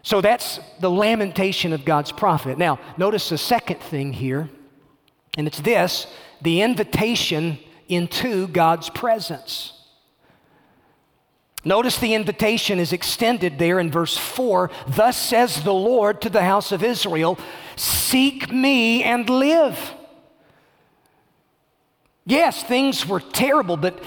So 0.03 0.23
that's 0.23 0.59
the 0.81 0.91
lamentation 0.91 1.75
of 1.75 1.85
God's 1.85 2.11
prophet. 2.11 2.57
Now, 2.57 2.81
notice 2.97 3.29
the 3.29 3.37
second 3.37 3.81
thing 3.81 4.15
here, 4.15 4.49
and 5.37 5.47
it's 5.47 5.61
this 5.61 6.07
the 6.41 6.63
invitation 6.63 7.59
into 7.89 8.49
God's 8.49 8.91
presence. 8.91 9.73
Notice 11.65 11.99
the 11.99 12.15
invitation 12.15 12.81
is 12.81 12.93
extended 12.93 13.59
there 13.59 13.79
in 13.79 13.91
verse 13.91 14.17
4. 14.17 14.71
Thus 14.89 15.17
says 15.17 15.63
the 15.63 15.73
Lord 15.73 16.21
to 16.23 16.31
the 16.31 16.43
house 16.43 16.73
of 16.73 16.83
Israel 16.83 17.39
Seek 17.77 18.53
me 18.53 19.03
and 19.05 19.29
live. 19.31 19.93
Yes, 22.27 22.63
things 22.63 23.07
were 23.07 23.21
terrible, 23.21 23.77
but 23.77 24.03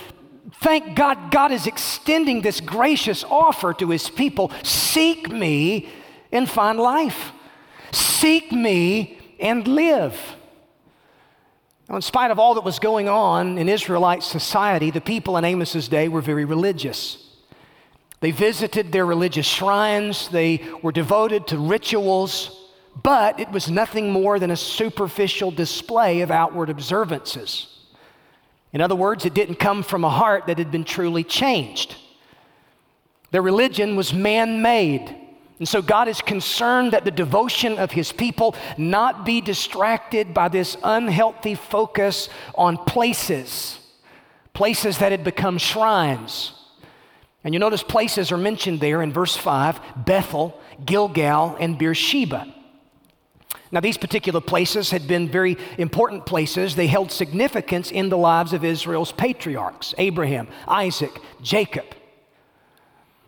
thank 0.62 0.96
God, 0.96 1.32
God 1.32 1.52
is 1.52 1.68
extending 1.68 2.42
this 2.42 2.62
gracious 2.62 3.24
offer 3.24 3.74
to 3.74 3.90
his 3.90 4.10
people 4.10 4.52
seek 4.64 5.30
me 5.30 5.90
and 6.32 6.50
find 6.50 6.80
life. 6.80 7.32
Seek 7.92 8.52
me 8.52 9.20
and 9.40 9.68
live. 9.68 10.35
Now, 11.90 11.98
in 11.98 12.02
spite 12.02 12.32
of 12.32 12.40
all 12.40 12.56
that 12.56 12.64
was 12.64 12.80
going 12.80 13.08
on 13.08 13.58
in 13.58 13.70
Israelite 13.70 14.24
society, 14.24 14.90
the 14.90 15.02
people 15.02 15.38
in 15.38 15.46
Amos's 15.46 15.88
day 15.88 16.08
were 16.08 16.22
very 16.22 16.46
religious. 16.46 17.22
They 18.22 18.32
visited 18.32 18.92
their 18.92 19.06
religious 19.06 19.46
shrines, 19.46 20.30
they 20.30 20.64
were 20.82 20.92
devoted 20.92 21.48
to 21.48 21.60
rituals, 21.60 22.72
but 23.04 23.40
it 23.40 23.52
was 23.52 23.70
nothing 23.70 24.12
more 24.12 24.40
than 24.40 24.52
a 24.52 24.58
superficial 24.58 25.52
display 25.52 26.22
of 26.22 26.32
outward 26.32 26.70
observances. 26.70 27.68
In 28.74 28.82
other 28.82 28.96
words, 28.96 29.26
it 29.26 29.34
didn't 29.34 29.56
come 29.56 29.84
from 29.84 30.04
a 30.04 30.10
heart 30.10 30.48
that 30.48 30.58
had 30.58 30.72
been 30.72 30.86
truly 30.86 31.24
changed. 31.24 31.96
Their 33.32 33.42
religion 33.42 33.96
was 33.96 34.14
man 34.14 34.62
made. 34.62 35.16
And 35.58 35.68
so 35.68 35.82
God 35.82 36.08
is 36.08 36.22
concerned 36.22 36.92
that 36.92 37.06
the 37.06 37.12
devotion 37.12 37.78
of 37.80 37.92
his 37.92 38.12
people 38.12 38.56
not 38.78 39.26
be 39.26 39.40
distracted 39.40 40.34
by 40.34 40.50
this 40.50 40.76
unhealthy 40.84 41.56
focus 41.56 42.28
on 42.56 42.78
places, 42.78 43.80
places 44.54 44.98
that 44.98 45.12
had 45.12 45.24
become 45.24 45.58
shrines. 45.58 46.52
And 47.46 47.54
you 47.54 47.60
notice 47.60 47.84
places 47.84 48.32
are 48.32 48.38
mentioned 48.38 48.82
there 48.82 49.02
in 49.02 49.14
verse 49.14 49.38
5 49.38 49.80
Bethel, 50.06 50.60
Gilgal, 50.84 51.56
and 51.60 51.78
Beersheba. 51.78 52.52
Now, 53.72 53.80
these 53.80 53.98
particular 53.98 54.42
places 54.42 54.92
had 54.92 55.08
been 55.08 55.28
very 55.30 55.58
important 55.78 56.26
places. 56.26 56.76
They 56.76 56.88
held 56.88 57.12
significance 57.12 57.92
in 57.92 58.10
the 58.10 58.18
lives 58.18 58.54
of 58.54 58.64
Israel's 58.64 59.12
patriarchs 59.12 59.94
Abraham, 59.98 60.48
Isaac, 60.68 61.12
Jacob. 61.42 61.86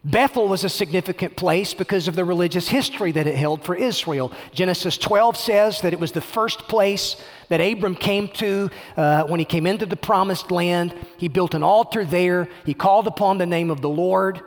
Bethel 0.08 0.48
was 0.48 0.64
a 0.64 0.70
significant 0.70 1.36
place 1.36 1.74
because 1.74 2.08
of 2.08 2.16
the 2.16 2.24
religious 2.24 2.70
history 2.70 3.12
that 3.12 3.28
it 3.28 3.36
held 3.36 3.66
for 3.66 3.76
Israel. 3.76 4.32
Genesis 4.54 4.98
12 4.98 5.36
says 5.36 5.82
that 5.82 5.92
it 5.92 6.00
was 6.00 6.14
the 6.14 6.22
first 6.22 6.60
place 6.70 7.22
that 7.50 7.58
Abram 7.58 7.94
came 7.94 8.30
to 8.30 8.70
uh, 8.96 9.26
when 9.26 9.40
he 9.40 9.46
came 9.46 9.68
into 9.68 9.86
the 9.86 9.98
promised 9.98 10.50
land. 10.50 10.96
He 11.18 11.28
built 11.28 11.54
an 11.54 11.62
altar 11.62 12.06
there, 12.06 12.48
he 12.66 12.74
called 12.74 13.06
upon 13.08 13.38
the 13.38 13.46
name 13.46 13.70
of 13.70 13.82
the 13.82 13.90
Lord. 13.90 14.40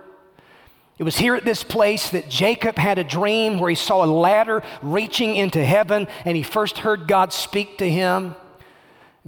It 0.97 1.05
was 1.05 1.19
here 1.19 1.35
at 1.35 1.45
this 1.45 1.63
place 1.63 2.09
that 2.09 2.31
Jacob 2.31 2.79
had 2.79 2.99
a 2.99 3.05
dream 3.05 3.59
where 3.59 3.69
he 3.69 3.77
saw 3.77 4.03
a 4.03 4.07
ladder 4.07 4.63
reaching 4.81 5.37
into 5.37 5.63
heaven 5.63 6.09
and 6.25 6.39
he 6.39 6.43
first 6.43 6.79
heard 6.79 7.07
God 7.07 7.35
speak 7.35 7.77
to 7.79 7.91
him. 7.91 8.35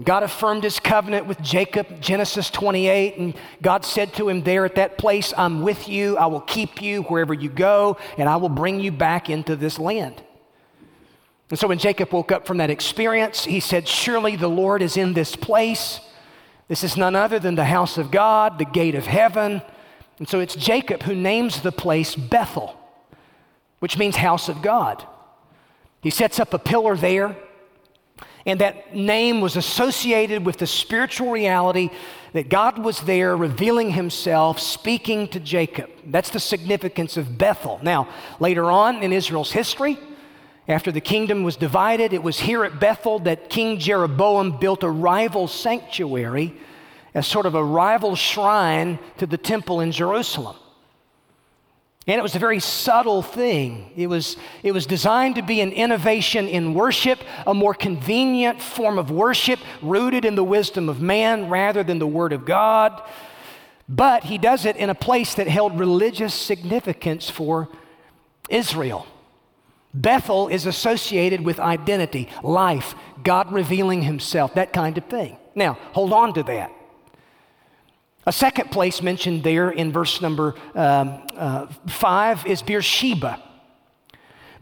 God 0.03 0.23
affirmed 0.23 0.65
his 0.65 0.81
covenant 0.81 1.27
with 1.27 1.41
Jacob, 1.43 2.01
Genesis 2.01 2.49
28, 2.49 3.19
and 3.19 3.35
God 3.61 3.85
said 3.85 4.15
to 4.15 4.29
him 4.29 4.43
there 4.43 4.65
at 4.65 4.77
that 4.77 4.97
place, 4.97 5.35
I'm 5.37 5.61
with 5.63 5.87
you, 5.87 6.17
I 6.17 6.27
will 6.27 6.41
keep 6.41 6.81
you 6.81 7.03
wherever 7.03 7.35
you 7.35 7.51
go, 7.51 7.99
and 8.17 8.27
I 8.27 8.37
will 8.37 8.49
bring 8.49 8.81
you 8.81 8.91
back 8.91 9.29
into 9.29 9.55
this 9.55 9.79
land. 9.79 10.23
And 11.51 11.59
so 11.59 11.69
when 11.69 11.79
Jacob 11.79 12.11
woke 12.11 12.33
up 12.33 12.47
from 12.47 12.57
that 12.57 12.71
experience, 12.71 13.45
he 13.45 13.61
said, 13.61 13.87
Surely 13.87 14.37
the 14.37 14.49
Lord 14.49 14.81
is 14.81 14.97
in 14.97 15.13
this 15.13 15.37
place. 15.37 16.01
This 16.69 16.83
is 16.83 16.97
none 16.97 17.15
other 17.15 17.39
than 17.39 17.57
the 17.57 17.67
house 17.67 17.99
of 17.99 18.11
God, 18.11 18.59
the 18.59 18.65
gate 18.65 18.95
of 18.95 19.05
heaven. 19.05 19.61
And 20.19 20.27
so 20.27 20.41
it's 20.41 20.55
Jacob 20.55 21.03
who 21.03 21.15
names 21.15 21.61
the 21.61 21.71
place 21.71 22.15
Bethel, 22.15 22.75
which 23.81 23.99
means 23.99 24.17
house 24.17 24.49
of 24.49 24.63
God. 24.63 25.07
He 26.01 26.09
sets 26.09 26.41
up 26.41 26.55
a 26.55 26.59
pillar 26.59 26.97
there, 26.97 27.37
and 28.45 28.61
that 28.61 28.95
name 28.95 29.41
was 29.41 29.57
associated 29.57 30.45
with 30.45 30.59
the 30.59 30.67
spiritual 30.67 31.31
reality 31.31 31.91
that 32.33 32.49
God 32.49 32.79
was 32.79 33.01
there 33.01 33.37
revealing 33.37 33.91
himself, 33.91 34.59
speaking 34.59 35.29
to 35.29 35.41
Jacob. 35.41 35.91
That's 36.07 36.31
the 36.31 36.41
significance 36.41 37.17
of 37.17 37.39
Bethel. 37.39 37.79
Now, 37.83 38.09
later 38.41 38.71
on 38.71 39.03
in 39.03 39.13
Israel's 39.13 39.53
history, 39.53 39.99
after 40.67 40.91
the 40.91 41.01
kingdom 41.01 41.43
was 41.43 41.57
divided, 41.57 42.13
it 42.13 42.23
was 42.23 42.41
here 42.41 42.65
at 42.65 42.81
Bethel 42.81 43.19
that 43.21 43.51
King 43.51 43.79
Jeroboam 43.79 44.59
built 44.59 44.83
a 44.83 44.91
rival 44.91 45.47
sanctuary 45.49 46.55
as 47.15 47.27
sort 47.27 47.47
of 47.47 47.55
a 47.55 47.65
rival 47.65 48.17
shrine 48.17 48.99
to 49.19 49.27
the 49.27 49.37
temple 49.37 49.81
in 49.81 49.93
Jerusalem. 49.93 50.57
And 52.07 52.19
it 52.19 52.23
was 52.23 52.35
a 52.35 52.41
very 52.41 52.59
subtle 52.59 53.23
thing. 53.23 53.93
It 53.95 54.09
was, 54.09 54.37
it 54.65 54.73
was 54.73 54.87
designed 54.87 55.37
to 55.37 55.43
be 55.43 55.61
an 55.61 55.71
innovation 55.71 56.49
in 56.49 56.75
worship, 56.75 57.21
a 57.47 57.55
more 57.55 57.75
convenient 57.75 58.61
form 58.61 58.99
of 58.99 59.11
worship 59.11 59.61
rooted 59.81 60.25
in 60.25 60.35
the 60.35 60.43
wisdom 60.43 60.89
of 60.89 61.01
man 61.01 61.49
rather 61.49 61.85
than 61.85 62.01
the 62.01 62.07
Word 62.07 62.33
of 62.33 62.45
God. 62.45 63.01
But 63.89 64.25
he 64.25 64.37
does 64.37 64.65
it 64.65 64.77
in 64.77 64.91
a 64.91 64.95
place 64.95 65.35
that 65.35 65.47
held 65.47 65.79
religious 65.79 66.35
significance 66.35 67.31
for 67.31 67.69
Israel. 68.49 69.07
Bethel 69.95 70.49
is 70.49 70.67
associated 70.67 71.43
with 71.43 71.61
identity, 71.61 72.29
life, 72.43 72.95
God 73.23 73.53
revealing 73.53 74.03
Himself, 74.03 74.55
that 74.55 74.73
kind 74.73 74.97
of 74.99 75.05
thing. 75.05 75.37
Now, 75.55 75.75
hold 75.93 76.13
on 76.13 76.35
to 76.35 76.43
that. 76.45 76.73
A 78.25 78.33
second 78.33 78.71
place 78.71 79.03
mentioned 79.03 79.43
there 79.43 79.71
in 79.71 79.91
verse 79.93 80.21
number 80.21 80.55
um, 80.75 81.23
uh, 81.37 81.67
five 81.89 82.47
is 82.47 82.63
Beersheba. 82.63 83.43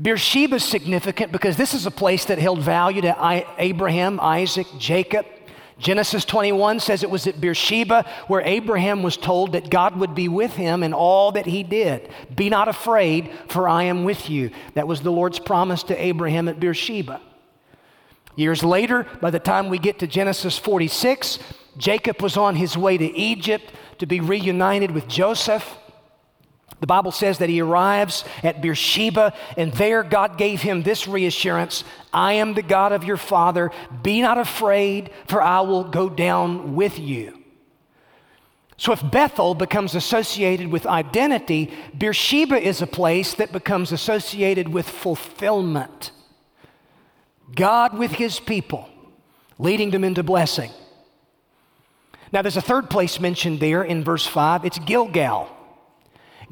Beersheba 0.01 0.57
is 0.57 0.65
significant 0.65 1.31
because 1.31 1.57
this 1.59 1.75
is 1.75 1.85
a 1.85 1.91
place 1.91 2.25
that 2.27 2.39
held 2.39 2.61
value 2.61 3.03
to 3.03 3.45
Abraham, 3.59 4.19
Isaac, 4.19 4.67
Jacob. 4.79 5.27
Genesis 5.79 6.25
21 6.25 6.81
says 6.81 7.03
it 7.03 7.11
was 7.11 7.27
at 7.27 7.41
Beersheba 7.41 8.07
where 8.27 8.43
Abraham 8.43 9.03
was 9.03 9.17
told 9.17 9.53
that 9.53 9.71
God 9.71 9.97
would 9.97 10.15
be 10.15 10.29
with 10.29 10.53
him 10.53 10.83
in 10.83 10.93
all 10.95 11.33
that 11.33 11.47
he 11.47 11.63
did. 11.63 12.11
Be 12.35 12.49
not 12.49 12.69
afraid, 12.69 13.31
for 13.49 13.69
I 13.69 13.85
am 13.85 14.05
with 14.05 14.31
you. 14.31 14.51
That 14.75 14.89
was 14.89 15.01
the 15.01 15.13
Lord's 15.13 15.39
promise 15.39 15.83
to 15.85 16.03
Abraham 16.03 16.49
at 16.49 16.61
Beersheba. 16.61 17.21
Years 18.37 18.63
later, 18.63 19.07
by 19.21 19.31
the 19.31 19.39
time 19.39 19.69
we 19.69 19.79
get 19.79 19.99
to 19.99 20.07
Genesis 20.07 20.57
46, 20.57 21.39
Jacob 21.77 22.21
was 22.21 22.37
on 22.37 22.57
his 22.57 22.77
way 22.77 22.99
to 22.99 23.17
Egypt 23.17 23.73
to 23.99 24.07
be 24.07 24.21
reunited 24.21 24.91
with 24.91 25.09
Joseph. 25.09 25.77
The 26.81 26.87
Bible 26.87 27.13
says 27.13 27.39
that 27.39 27.51
he 27.51 27.61
arrives 27.61 28.25
at 28.43 28.63
Beersheba, 28.63 29.35
and 29.57 29.73
there 29.75 30.03
God 30.03 30.39
gave 30.39 30.63
him 30.63 30.83
this 30.83 31.07
reassurance 31.07 31.85
I 32.13 32.35
am 32.35 32.55
the 32.55 32.63
God 32.63 32.93
of 32.93 33.05
your 33.05 33.19
father. 33.19 33.71
Be 34.03 34.23
not 34.23 34.39
afraid, 34.39 35.11
for 35.27 35.43
I 35.43 35.61
will 35.61 35.85
go 35.85 36.09
down 36.09 36.75
with 36.75 36.99
you. 36.99 37.37
So, 38.79 38.93
if 38.93 39.11
Bethel 39.11 39.55
becomes 39.55 39.95
associated 39.95 40.69
with 40.69 40.87
identity, 40.87 41.71
Beersheba 41.97 42.59
is 42.59 42.81
a 42.81 42.87
place 42.87 43.35
that 43.35 43.53
becomes 43.53 43.93
associated 43.93 44.69
with 44.69 44.89
fulfillment. 44.89 46.13
God 47.55 47.99
with 47.99 48.13
his 48.13 48.41
people, 48.41 48.89
leading 49.59 49.91
them 49.91 50.03
into 50.03 50.23
blessing. 50.23 50.71
Now, 52.33 52.43
there's 52.43 52.57
a 52.57 52.63
third 52.63 52.89
place 52.89 53.19
mentioned 53.19 53.61
there 53.61 53.83
in 53.83 54.05
verse 54.05 54.27
5. 54.27 54.65
It's 54.65 54.79
Gilgal. 54.79 55.49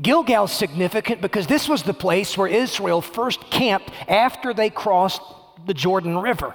Gilgal 0.00 0.44
is 0.44 0.52
significant 0.52 1.20
because 1.20 1.46
this 1.46 1.68
was 1.68 1.82
the 1.82 1.94
place 1.94 2.36
where 2.36 2.48
Israel 2.48 3.00
first 3.00 3.50
camped 3.50 3.90
after 4.08 4.54
they 4.54 4.70
crossed 4.70 5.22
the 5.66 5.74
Jordan 5.74 6.18
River. 6.18 6.54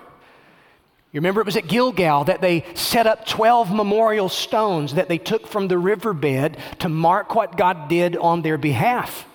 You 1.12 1.20
remember 1.20 1.42
it 1.42 1.46
was 1.46 1.58
at 1.58 1.68
Gilgal 1.68 2.24
that 2.24 2.42
they 2.42 2.66
set 2.74 3.06
up 3.06 3.26
12 3.28 3.74
memorial 3.74 4.30
stones 4.30 4.96
that 4.96 5.10
they 5.10 5.20
took 5.20 5.46
from 5.46 5.68
the 5.68 5.78
riverbed 5.78 6.58
to 6.80 6.90
mark 6.90 7.36
what 7.36 7.56
God 7.56 7.88
did 7.88 8.18
on 8.18 8.42
their 8.42 8.58
behalf. 8.58 9.28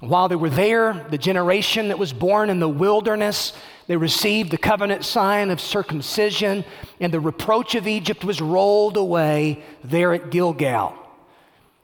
While 0.00 0.28
they 0.28 0.36
were 0.36 0.50
there, 0.50 1.06
the 1.10 1.18
generation 1.18 1.88
that 1.88 1.98
was 1.98 2.12
born 2.12 2.50
in 2.50 2.58
the 2.58 2.68
wilderness, 2.68 3.52
they 3.90 3.96
received 3.96 4.52
the 4.52 4.56
covenant 4.56 5.04
sign 5.04 5.50
of 5.50 5.60
circumcision, 5.60 6.64
and 7.00 7.12
the 7.12 7.18
reproach 7.18 7.74
of 7.74 7.88
Egypt 7.88 8.24
was 8.24 8.40
rolled 8.40 8.96
away 8.96 9.64
there 9.82 10.14
at 10.14 10.30
Gilgal. 10.30 10.94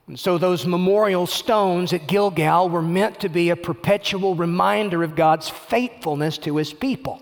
And 0.06 0.16
so 0.16 0.38
those 0.38 0.66
memorial 0.66 1.26
stones 1.26 1.92
at 1.92 2.06
Gilgal 2.06 2.68
were 2.68 2.80
meant 2.80 3.18
to 3.18 3.28
be 3.28 3.50
a 3.50 3.56
perpetual 3.56 4.36
reminder 4.36 5.02
of 5.02 5.16
God's 5.16 5.48
faithfulness 5.48 6.38
to 6.38 6.58
his 6.58 6.72
people. 6.72 7.20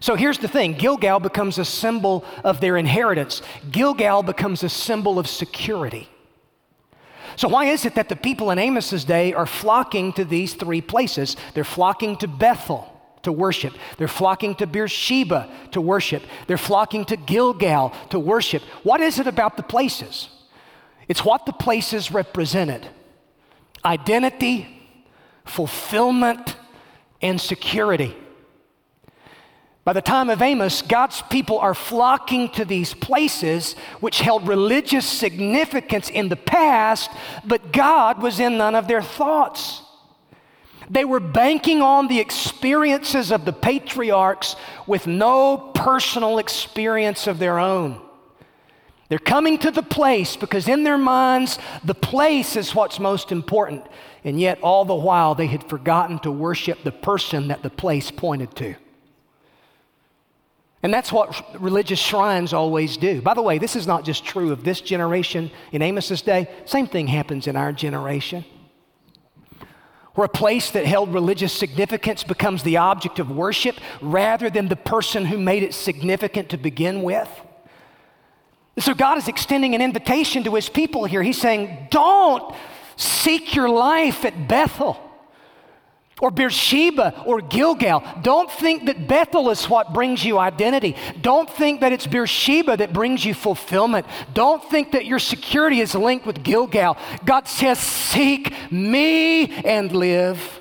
So 0.00 0.14
here's 0.14 0.38
the 0.38 0.48
thing 0.48 0.72
Gilgal 0.72 1.20
becomes 1.20 1.58
a 1.58 1.66
symbol 1.66 2.24
of 2.42 2.62
their 2.62 2.78
inheritance, 2.78 3.42
Gilgal 3.70 4.22
becomes 4.22 4.62
a 4.62 4.70
symbol 4.70 5.18
of 5.18 5.28
security. 5.28 6.08
So, 7.36 7.46
why 7.46 7.66
is 7.66 7.84
it 7.84 7.94
that 7.96 8.08
the 8.08 8.16
people 8.16 8.50
in 8.52 8.58
Amos's 8.58 9.04
day 9.04 9.34
are 9.34 9.44
flocking 9.44 10.14
to 10.14 10.24
these 10.24 10.54
three 10.54 10.80
places? 10.80 11.36
They're 11.52 11.62
flocking 11.62 12.16
to 12.16 12.26
Bethel 12.26 12.88
to 13.22 13.32
worship. 13.32 13.74
They're 13.98 14.08
flocking 14.08 14.54
to 14.56 14.66
Beersheba 14.66 15.48
to 15.72 15.80
worship. 15.80 16.22
They're 16.46 16.58
flocking 16.58 17.04
to 17.06 17.16
Gilgal 17.16 17.92
to 18.10 18.18
worship. 18.18 18.62
What 18.82 19.00
is 19.00 19.18
it 19.18 19.26
about 19.26 19.56
the 19.56 19.62
places? 19.62 20.28
It's 21.08 21.24
what 21.24 21.46
the 21.46 21.52
places 21.52 22.10
represented 22.10 22.86
identity, 23.84 24.68
fulfillment, 25.44 26.56
and 27.20 27.40
security. 27.40 28.16
By 29.84 29.92
the 29.92 30.00
time 30.00 30.30
of 30.30 30.40
Amos, 30.40 30.82
God's 30.82 31.22
people 31.22 31.58
are 31.58 31.74
flocking 31.74 32.48
to 32.50 32.64
these 32.64 32.94
places 32.94 33.74
which 33.98 34.20
held 34.20 34.46
religious 34.46 35.04
significance 35.04 36.08
in 36.08 36.28
the 36.28 36.36
past, 36.36 37.10
but 37.44 37.72
God 37.72 38.22
was 38.22 38.38
in 38.38 38.58
none 38.58 38.76
of 38.76 38.86
their 38.86 39.02
thoughts. 39.02 39.82
They 40.92 41.06
were 41.06 41.20
banking 41.20 41.80
on 41.80 42.08
the 42.08 42.20
experiences 42.20 43.32
of 43.32 43.46
the 43.46 43.52
patriarchs 43.52 44.56
with 44.86 45.06
no 45.06 45.56
personal 45.56 46.36
experience 46.36 47.26
of 47.26 47.38
their 47.38 47.58
own. 47.58 47.98
They're 49.08 49.18
coming 49.18 49.56
to 49.60 49.70
the 49.70 49.82
place 49.82 50.36
because 50.36 50.68
in 50.68 50.84
their 50.84 50.98
minds, 50.98 51.58
the 51.82 51.94
place 51.94 52.56
is 52.56 52.74
what's 52.74 53.00
most 53.00 53.32
important. 53.32 53.86
And 54.22 54.38
yet, 54.38 54.60
all 54.60 54.84
the 54.84 54.94
while, 54.94 55.34
they 55.34 55.46
had 55.46 55.64
forgotten 55.64 56.18
to 56.20 56.30
worship 56.30 56.84
the 56.84 56.92
person 56.92 57.48
that 57.48 57.62
the 57.62 57.70
place 57.70 58.10
pointed 58.10 58.54
to. 58.56 58.74
And 60.82 60.92
that's 60.92 61.10
what 61.10 61.58
religious 61.58 62.00
shrines 62.00 62.52
always 62.52 62.98
do. 62.98 63.22
By 63.22 63.32
the 63.32 63.40
way, 63.40 63.56
this 63.56 63.76
is 63.76 63.86
not 63.86 64.04
just 64.04 64.26
true 64.26 64.52
of 64.52 64.62
this 64.62 64.82
generation 64.82 65.50
in 65.72 65.80
Amos's 65.80 66.20
day, 66.20 66.50
same 66.66 66.86
thing 66.86 67.06
happens 67.06 67.46
in 67.46 67.56
our 67.56 67.72
generation. 67.72 68.44
Where 70.14 70.26
a 70.26 70.28
place 70.28 70.70
that 70.72 70.84
held 70.84 71.14
religious 71.14 71.52
significance 71.52 72.22
becomes 72.22 72.62
the 72.62 72.76
object 72.76 73.18
of 73.18 73.30
worship 73.30 73.76
rather 74.00 74.50
than 74.50 74.68
the 74.68 74.76
person 74.76 75.24
who 75.24 75.38
made 75.38 75.62
it 75.62 75.72
significant 75.72 76.50
to 76.50 76.58
begin 76.58 77.02
with. 77.02 77.28
So 78.78 78.94
God 78.94 79.18
is 79.18 79.28
extending 79.28 79.74
an 79.74 79.82
invitation 79.82 80.44
to 80.44 80.54
his 80.54 80.68
people 80.68 81.04
here. 81.04 81.22
He's 81.22 81.40
saying, 81.40 81.88
Don't 81.90 82.54
seek 82.96 83.54
your 83.54 83.68
life 83.68 84.24
at 84.24 84.48
Bethel 84.48 85.11
or 86.20 86.30
Beersheba 86.30 87.24
or 87.26 87.40
Gilgal. 87.40 88.02
Don't 88.22 88.50
think 88.50 88.86
that 88.86 89.08
Bethel 89.08 89.50
is 89.50 89.68
what 89.68 89.92
brings 89.92 90.24
you 90.24 90.38
identity. 90.38 90.96
Don't 91.20 91.50
think 91.50 91.80
that 91.80 91.92
it's 91.92 92.06
Beersheba 92.06 92.76
that 92.76 92.92
brings 92.92 93.24
you 93.24 93.34
fulfillment. 93.34 94.06
Don't 94.34 94.62
think 94.70 94.92
that 94.92 95.04
your 95.04 95.18
security 95.18 95.80
is 95.80 95.94
linked 95.94 96.26
with 96.26 96.42
Gilgal. 96.42 96.96
God 97.24 97.48
says, 97.48 97.78
Seek 97.78 98.52
me 98.70 99.50
and 99.64 99.92
live. 99.92 100.60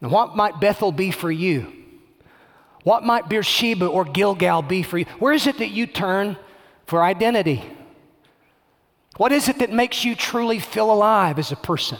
What 0.00 0.36
might 0.36 0.60
Bethel 0.60 0.92
be 0.92 1.10
for 1.10 1.30
you? 1.30 1.72
What 2.82 3.04
might 3.04 3.28
Beersheba 3.28 3.86
or 3.86 4.04
Gilgal 4.04 4.62
be 4.62 4.82
for 4.82 4.98
you? 4.98 5.04
Where 5.18 5.32
is 5.32 5.46
it 5.46 5.58
that 5.58 5.70
you 5.70 5.86
turn 5.86 6.36
for 6.86 7.02
identity? 7.02 7.62
What 9.16 9.30
is 9.30 9.48
it 9.48 9.58
that 9.60 9.72
makes 9.72 10.04
you 10.04 10.16
truly 10.16 10.58
feel 10.58 10.90
alive 10.90 11.38
as 11.38 11.52
a 11.52 11.56
person? 11.56 11.98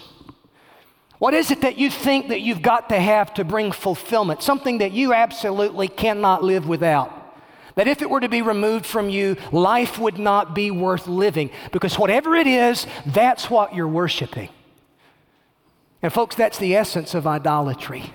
What 1.22 1.34
is 1.34 1.52
it 1.52 1.60
that 1.60 1.78
you 1.78 1.88
think 1.88 2.30
that 2.30 2.40
you've 2.40 2.62
got 2.62 2.88
to 2.88 2.98
have 2.98 3.32
to 3.34 3.44
bring 3.44 3.70
fulfillment? 3.70 4.42
Something 4.42 4.78
that 4.78 4.90
you 4.90 5.14
absolutely 5.14 5.86
cannot 5.86 6.42
live 6.42 6.66
without. 6.66 7.12
That 7.76 7.86
if 7.86 8.02
it 8.02 8.10
were 8.10 8.18
to 8.18 8.28
be 8.28 8.42
removed 8.42 8.84
from 8.84 9.08
you, 9.08 9.36
life 9.52 10.00
would 10.00 10.18
not 10.18 10.52
be 10.52 10.72
worth 10.72 11.06
living. 11.06 11.50
Because 11.70 11.96
whatever 11.96 12.34
it 12.34 12.48
is, 12.48 12.88
that's 13.06 13.48
what 13.48 13.72
you're 13.72 13.86
worshiping. 13.86 14.48
And, 16.02 16.12
folks, 16.12 16.34
that's 16.34 16.58
the 16.58 16.74
essence 16.74 17.14
of 17.14 17.24
idolatry. 17.24 18.12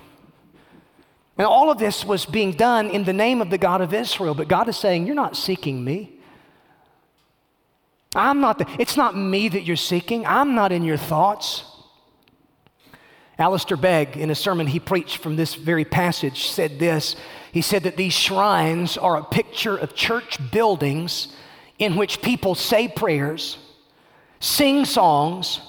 And 1.38 1.46
all 1.46 1.70
of 1.70 1.78
this 1.78 2.04
was 2.04 2.26
being 2.26 2.52
done 2.52 2.90
in 2.90 3.04
the 3.04 3.14
name 3.14 3.40
of 3.40 3.48
the 3.48 3.56
God 3.56 3.80
of 3.80 3.94
Israel. 3.94 4.34
But 4.34 4.48
God 4.48 4.68
is 4.68 4.76
saying, 4.76 5.06
You're 5.06 5.14
not 5.14 5.34
seeking 5.34 5.82
me. 5.82 6.12
I'm 8.14 8.42
not, 8.42 8.58
the, 8.58 8.66
it's 8.78 8.98
not 8.98 9.16
me 9.16 9.48
that 9.48 9.62
you're 9.62 9.76
seeking. 9.76 10.26
I'm 10.26 10.54
not 10.54 10.72
in 10.72 10.84
your 10.84 10.98
thoughts. 10.98 11.64
Alistair 13.38 13.76
Begg, 13.76 14.16
in 14.16 14.30
a 14.30 14.34
sermon 14.34 14.66
he 14.66 14.80
preached 14.80 15.18
from 15.18 15.36
this 15.36 15.54
very 15.54 15.84
passage, 15.84 16.48
said 16.48 16.80
this. 16.80 17.14
He 17.52 17.62
said 17.62 17.84
that 17.84 17.96
these 17.96 18.12
shrines 18.12 18.96
are 18.96 19.16
a 19.16 19.24
picture 19.24 19.76
of 19.76 19.94
church 19.94 20.38
buildings 20.50 21.28
in 21.78 21.94
which 21.94 22.20
people 22.20 22.56
say 22.56 22.88
prayers, 22.88 23.58
sing 24.40 24.84
songs, 24.84 25.60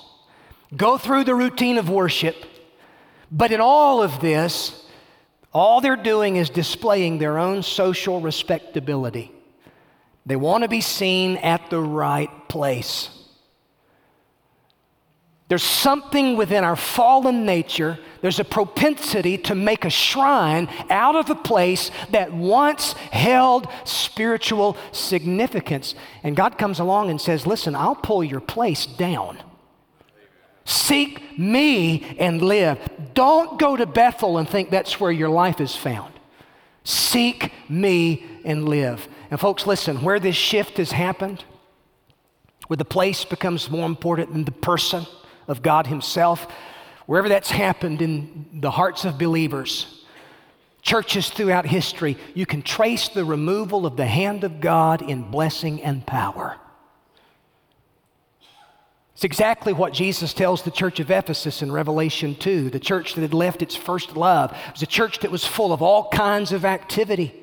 go 0.75 0.97
through 0.97 1.23
the 1.25 1.36
routine 1.36 1.77
of 1.77 1.89
worship, 1.89 2.36
but 3.32 3.51
in 3.51 3.62
all 3.62 4.01
of 4.01 4.19
this, 4.19 4.86
all 5.53 5.79
they're 5.82 5.95
doing 5.95 6.38
is 6.38 6.49
displaying 6.49 7.19
their 7.19 7.38
own 7.38 7.62
social 7.62 8.19
respectability. 8.19 9.32
They 10.25 10.36
want 10.36 10.63
to 10.63 10.67
be 10.67 10.82
seen 10.82 11.38
at 11.38 11.69
the 11.69 11.79
right 11.79 12.29
place. 12.49 13.10
There's 15.49 15.63
something 15.63 16.38
within 16.38 16.63
our 16.63 16.75
fallen 16.75 17.43
nature, 17.43 17.97
there's 18.21 18.39
a 18.39 18.43
propensity 18.43 19.35
to 19.39 19.55
make 19.55 19.83
a 19.83 19.89
shrine 19.89 20.69
out 20.91 21.15
of 21.15 21.29
a 21.31 21.35
place 21.35 21.89
that 22.12 22.31
once 22.31 22.93
held 22.93 23.67
spiritual 23.83 24.77
significance. 24.91 25.95
And 26.21 26.35
God 26.35 26.59
comes 26.59 26.79
along 26.79 27.09
and 27.09 27.19
says, 27.19 27.47
Listen, 27.47 27.75
I'll 27.75 27.95
pull 27.95 28.23
your 28.23 28.41
place 28.41 28.85
down. 28.85 29.39
Seek 30.65 31.39
me 31.39 32.15
and 32.19 32.43
live. 32.43 32.77
Don't 33.15 33.57
go 33.57 33.75
to 33.75 33.88
Bethel 33.88 34.38
and 34.38 34.47
think 34.47 34.69
that's 34.69 34.99
where 34.99 35.12
your 35.12 35.29
life 35.29 35.59
is 35.59 35.75
found. 35.75 36.13
Seek 36.83 37.51
me 37.67 38.23
and 38.45 38.69
live. 38.69 39.07
And 39.31 39.39
folks, 39.39 39.65
listen, 39.65 40.03
where 40.03 40.19
this 40.19 40.35
shift 40.35 40.77
has 40.77 40.91
happened, 40.91 41.43
where 42.67 42.77
the 42.77 42.85
place 42.85 43.25
becomes 43.25 43.71
more 43.71 43.88
important 43.88 44.31
than 44.31 44.43
the 44.43 44.51
person 44.51 45.07
of 45.49 45.62
God 45.62 45.88
Himself, 45.88 46.47
wherever 47.05 47.27
that's 47.27 47.51
happened 47.51 48.01
in 48.01 48.45
the 48.53 48.71
hearts 48.71 49.03
of 49.03 49.17
believers, 49.17 50.05
churches 50.81 51.29
throughout 51.29 51.65
history, 51.65 52.17
you 52.33 52.45
can 52.45 52.62
trace 52.62 53.09
the 53.09 53.25
removal 53.25 53.85
of 53.85 53.97
the 53.97 54.05
hand 54.05 54.43
of 54.43 54.62
God 54.62 55.01
in 55.01 55.29
blessing 55.29 55.81
and 55.83 56.05
power. 56.05 56.55
It's 59.13 59.25
exactly 59.25 59.73
what 59.73 59.91
Jesus 59.91 60.33
tells 60.33 60.62
the 60.62 60.71
church 60.71 61.01
of 61.01 61.12
Ephesus 61.12 61.62
in 61.62 61.73
Revelation 61.73 62.35
2, 62.35 62.69
the 62.69 62.79
church 62.79 63.15
that 63.15 63.21
had 63.21 63.33
left 63.33 63.62
its 63.62 63.75
first 63.75 64.15
love. 64.15 64.53
It 64.67 64.73
was 64.73 64.81
a 64.81 64.88
church 64.88 65.19
that 65.19 65.31
was 65.31 65.45
full 65.45 65.73
of 65.73 65.81
all 65.81 66.07
kinds 66.07 66.53
of 66.53 66.63
activity. 66.63 67.33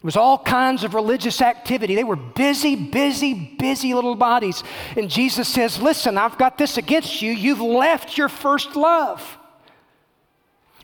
It 0.00 0.04
was 0.04 0.16
all 0.16 0.38
kinds 0.38 0.82
of 0.82 0.94
religious 0.94 1.42
activity. 1.42 1.94
They 1.94 2.04
were 2.04 2.16
busy, 2.16 2.74
busy, 2.74 3.34
busy 3.58 3.92
little 3.92 4.14
bodies. 4.14 4.64
And 4.96 5.10
Jesus 5.10 5.46
says, 5.46 5.78
Listen, 5.78 6.16
I've 6.16 6.38
got 6.38 6.56
this 6.56 6.78
against 6.78 7.20
you. 7.20 7.32
You've 7.32 7.60
left 7.60 8.16
your 8.16 8.30
first 8.30 8.76
love. 8.76 9.36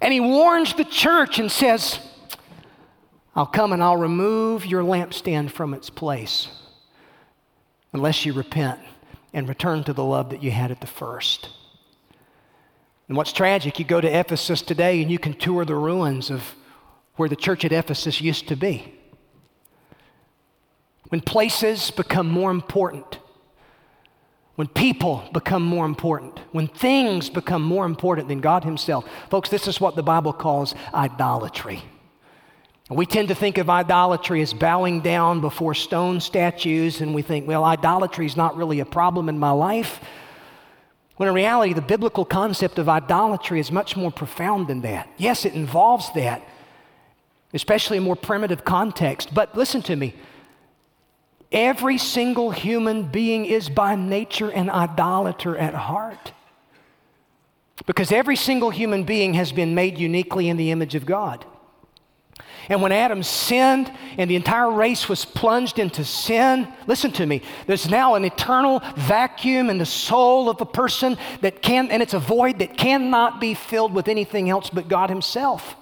And 0.03 0.13
he 0.13 0.21
warns 0.21 0.75
the 0.75 0.85
church 0.85 1.39
and 1.39 1.51
says, 1.51 1.99
I'll 3.35 3.47
come 3.47 3.73
and 3.73 3.83
I'll 3.83 3.97
remove 3.97 4.67
your 4.67 4.83
lampstand 4.83 5.51
from 5.51 5.73
its 5.73 5.89
place 5.89 6.49
unless 7.95 8.27
you 8.27 8.35
repent 8.35 8.81
and 9.33 9.49
return 9.49 9.83
to 9.85 9.95
the 9.95 10.05
love 10.05 10.29
that 10.29 10.43
you 10.43 10.51
had 10.51 10.71
at 10.71 10.83
the 10.83 10.87
first. 10.87 11.49
And 13.09 13.17
what's 13.17 13.33
tragic, 13.33 13.79
you 13.79 13.87
go 13.87 14.01
to 14.01 14.19
Ephesus 14.19 14.61
today 14.61 15.01
and 15.01 15.11
you 15.11 15.19
can 15.19 15.33
tour 15.33 15.65
the 15.65 15.75
ruins 15.75 16.31
of 16.31 16.55
where 17.15 17.31
the 17.31 17.37
church 17.37 17.65
at 17.65 17.73
Ephesus 17.73 18.21
used 18.21 18.49
to 18.49 18.57
be. 18.57 18.93
When 21.09 21.21
places 21.21 21.91
become 21.91 22.29
more 22.29 22.51
important, 22.51 23.21
when 24.57 24.67
people 24.69 25.23
become 25.33 25.63
more 25.63 25.85
important, 25.85 26.41
when 26.53 26.67
things 26.67 27.29
become 27.31 27.63
more 27.63 27.85
important 27.85 28.29
than 28.29 28.41
God 28.41 28.65
Himself, 28.65 29.05
folks, 29.31 29.49
this 29.49 29.69
is 29.69 29.81
what 29.81 29.97
the 29.97 30.03
Bible 30.03 30.33
calls 30.33 30.75
idolatry. 30.95 31.83
We 32.89 33.05
tend 33.05 33.29
to 33.29 33.35
think 33.35 33.59
of 33.59 33.69
idolatry 33.69 34.41
as 34.43 34.55
bowing 34.55 35.01
down 35.01 35.41
before 35.41 35.75
stone 35.75 36.21
statues, 36.21 37.01
and 37.01 37.15
we 37.15 37.23
think, 37.23 37.47
well, 37.47 37.65
idolatry 37.65 38.27
is 38.27 38.37
not 38.37 38.57
really 38.57 38.81
a 38.81 38.85
problem 38.85 39.29
in 39.29 39.39
my 39.39 39.51
life. 39.51 40.01
When 41.17 41.29
in 41.29 41.35
reality, 41.35 41.73
the 41.73 41.83
biblical 41.83 42.25
concept 42.25 42.79
of 42.79 42.89
idolatry 42.89 43.59
is 43.59 43.73
much 43.73 43.97
more 43.97 44.13
profound 44.13 44.69
than 44.69 44.83
that. 44.83 45.09
Yes, 45.17 45.45
it 45.45 45.55
involves 45.55 46.13
that, 46.13 46.47
especially 47.53 47.99
a 47.99 48.03
more 48.03 48.17
primitive 48.17 48.65
context. 48.65 49.35
But 49.35 49.57
listen 49.57 49.83
to 49.83 49.97
me 49.97 50.15
every 51.53 51.99
single 51.99 52.51
human 52.51 53.05
being 53.05 53.47
is 53.47 53.69
by 53.69 53.95
nature 53.95 54.51
an 54.51 54.71
idolater 54.71 55.57
at 55.57 55.75
heart. 55.75 56.33
Because 57.87 58.11
every 58.11 58.37
single 58.37 58.71
human 58.71 59.05
being 59.05 59.35
has 59.35 59.53
been 59.53 59.75
made 59.75 59.99
uniquely 59.99 60.49
in 60.49 60.57
the 60.57 60.71
image 60.71 60.95
of 60.95 61.07
God. 61.07 61.45
And 62.69 62.83
when 62.83 62.91
Adam 62.91 63.23
sinned 63.23 63.93
and 64.19 64.29
the 64.29 64.35
entire 64.35 64.71
race 64.71 65.09
was 65.09 65.25
plunged 65.25 65.79
into 65.79 66.05
sin, 66.05 66.67
listen 66.87 67.13
to 67.13 67.27
me, 67.27 67.43
there's 67.67 67.89
now 67.89 68.15
an 68.15 68.25
eternal 68.25 68.83
vacuum 68.97 69.71
in 69.71 69.79
the 69.79 69.87
soul 69.87 70.51
of 70.51 70.61
a 70.61 70.67
person 70.67 71.17
that 71.43 71.63
can, 71.63 71.91
and 71.91 72.03
it's 72.03 72.15
a 72.15 72.19
void 72.19 72.59
that 72.59 72.77
cannot 72.77 73.41
be 73.41 73.55
filled 73.55 73.93
with 73.95 74.09
anything 74.09 74.51
else 74.51 74.69
but 74.69 74.89
God 74.89 75.11
Himself. 75.11 75.77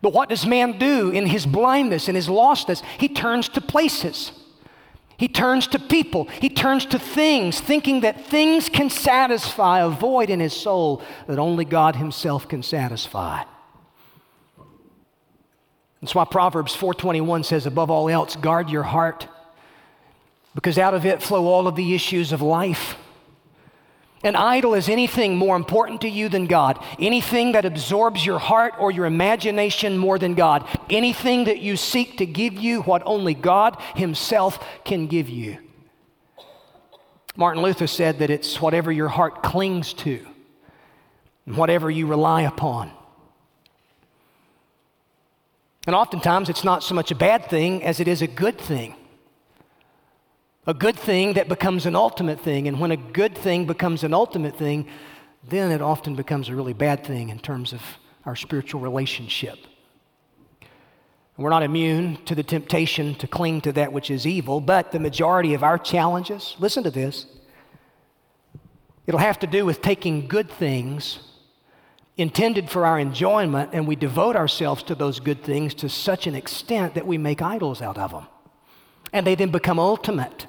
But 0.00 0.12
what 0.12 0.28
does 0.28 0.46
man 0.46 0.78
do 0.78 1.10
in 1.10 1.26
his 1.26 1.44
blindness 1.46 2.08
and 2.08 2.16
his 2.16 2.28
lostness? 2.28 2.82
He 2.98 3.08
turns 3.08 3.48
to 3.50 3.60
places. 3.60 4.32
He 5.16 5.26
turns 5.26 5.66
to 5.68 5.80
people. 5.80 6.28
He 6.40 6.48
turns 6.48 6.86
to 6.86 6.98
things, 6.98 7.60
thinking 7.60 8.00
that 8.00 8.26
things 8.26 8.68
can 8.68 8.88
satisfy 8.88 9.80
a 9.80 9.88
void 9.88 10.30
in 10.30 10.38
his 10.38 10.52
soul 10.52 11.02
that 11.26 11.40
only 11.40 11.64
God 11.64 11.96
Himself 11.96 12.48
can 12.48 12.62
satisfy. 12.62 13.42
That's 16.00 16.14
why 16.14 16.24
Proverbs 16.24 16.76
4:21 16.76 17.44
says 17.44 17.66
above 17.66 17.90
all 17.90 18.08
else 18.08 18.36
guard 18.36 18.70
your 18.70 18.84
heart 18.84 19.26
because 20.54 20.78
out 20.78 20.94
of 20.94 21.04
it 21.04 21.22
flow 21.22 21.46
all 21.46 21.66
of 21.66 21.74
the 21.74 21.94
issues 21.94 22.32
of 22.32 22.40
life. 22.40 22.96
An 24.24 24.34
idol 24.34 24.74
is 24.74 24.88
anything 24.88 25.36
more 25.36 25.54
important 25.54 26.00
to 26.00 26.08
you 26.08 26.28
than 26.28 26.46
God, 26.46 26.82
anything 26.98 27.52
that 27.52 27.64
absorbs 27.64 28.26
your 28.26 28.38
heart 28.38 28.74
or 28.78 28.90
your 28.90 29.06
imagination 29.06 29.96
more 29.96 30.18
than 30.18 30.34
God, 30.34 30.66
anything 30.90 31.44
that 31.44 31.60
you 31.60 31.76
seek 31.76 32.18
to 32.18 32.26
give 32.26 32.54
you 32.54 32.82
what 32.82 33.02
only 33.06 33.34
God 33.34 33.80
Himself 33.94 34.58
can 34.84 35.06
give 35.06 35.28
you. 35.28 35.58
Martin 37.36 37.62
Luther 37.62 37.86
said 37.86 38.18
that 38.18 38.30
it's 38.30 38.60
whatever 38.60 38.90
your 38.90 39.08
heart 39.08 39.44
clings 39.44 39.92
to 39.94 40.26
whatever 41.56 41.90
you 41.90 42.06
rely 42.06 42.42
upon. 42.42 42.90
And 45.86 45.94
oftentimes 45.94 46.48
it's 46.48 46.64
not 46.64 46.82
so 46.82 46.94
much 46.94 47.10
a 47.10 47.14
bad 47.14 47.46
thing 47.46 47.82
as 47.82 48.00
it 48.00 48.08
is 48.08 48.20
a 48.20 48.26
good 48.26 48.58
thing. 48.58 48.94
A 50.68 50.74
good 50.74 50.96
thing 50.96 51.32
that 51.32 51.48
becomes 51.48 51.86
an 51.86 51.96
ultimate 51.96 52.40
thing. 52.40 52.68
And 52.68 52.78
when 52.78 52.90
a 52.90 52.96
good 52.98 53.34
thing 53.34 53.64
becomes 53.64 54.04
an 54.04 54.12
ultimate 54.12 54.58
thing, 54.58 54.86
then 55.48 55.72
it 55.72 55.80
often 55.80 56.14
becomes 56.14 56.50
a 56.50 56.54
really 56.54 56.74
bad 56.74 57.06
thing 57.06 57.30
in 57.30 57.38
terms 57.38 57.72
of 57.72 57.80
our 58.26 58.36
spiritual 58.36 58.82
relationship. 58.82 59.58
We're 61.38 61.48
not 61.48 61.62
immune 61.62 62.22
to 62.26 62.34
the 62.34 62.42
temptation 62.42 63.14
to 63.14 63.26
cling 63.26 63.62
to 63.62 63.72
that 63.72 63.94
which 63.94 64.10
is 64.10 64.26
evil, 64.26 64.60
but 64.60 64.92
the 64.92 65.00
majority 65.00 65.54
of 65.54 65.62
our 65.62 65.78
challenges, 65.78 66.54
listen 66.58 66.82
to 66.82 66.90
this, 66.90 67.24
it'll 69.06 69.20
have 69.20 69.38
to 69.38 69.46
do 69.46 69.64
with 69.64 69.80
taking 69.80 70.28
good 70.28 70.50
things 70.50 71.20
intended 72.18 72.68
for 72.68 72.84
our 72.84 72.98
enjoyment, 72.98 73.70
and 73.72 73.88
we 73.88 73.96
devote 73.96 74.36
ourselves 74.36 74.82
to 74.82 74.94
those 74.94 75.18
good 75.18 75.42
things 75.42 75.72
to 75.76 75.88
such 75.88 76.26
an 76.26 76.34
extent 76.34 76.94
that 76.94 77.06
we 77.06 77.16
make 77.16 77.40
idols 77.40 77.80
out 77.80 77.96
of 77.96 78.10
them. 78.10 78.26
And 79.14 79.26
they 79.26 79.34
then 79.34 79.50
become 79.50 79.78
ultimate. 79.78 80.46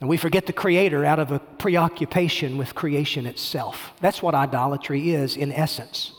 And 0.00 0.08
we 0.08 0.16
forget 0.16 0.46
the 0.46 0.52
Creator 0.52 1.04
out 1.04 1.18
of 1.18 1.32
a 1.32 1.38
preoccupation 1.38 2.58
with 2.58 2.74
creation 2.74 3.26
itself. 3.26 3.92
That's 4.00 4.22
what 4.22 4.34
idolatry 4.34 5.10
is 5.10 5.36
in 5.36 5.52
essence. 5.52 6.12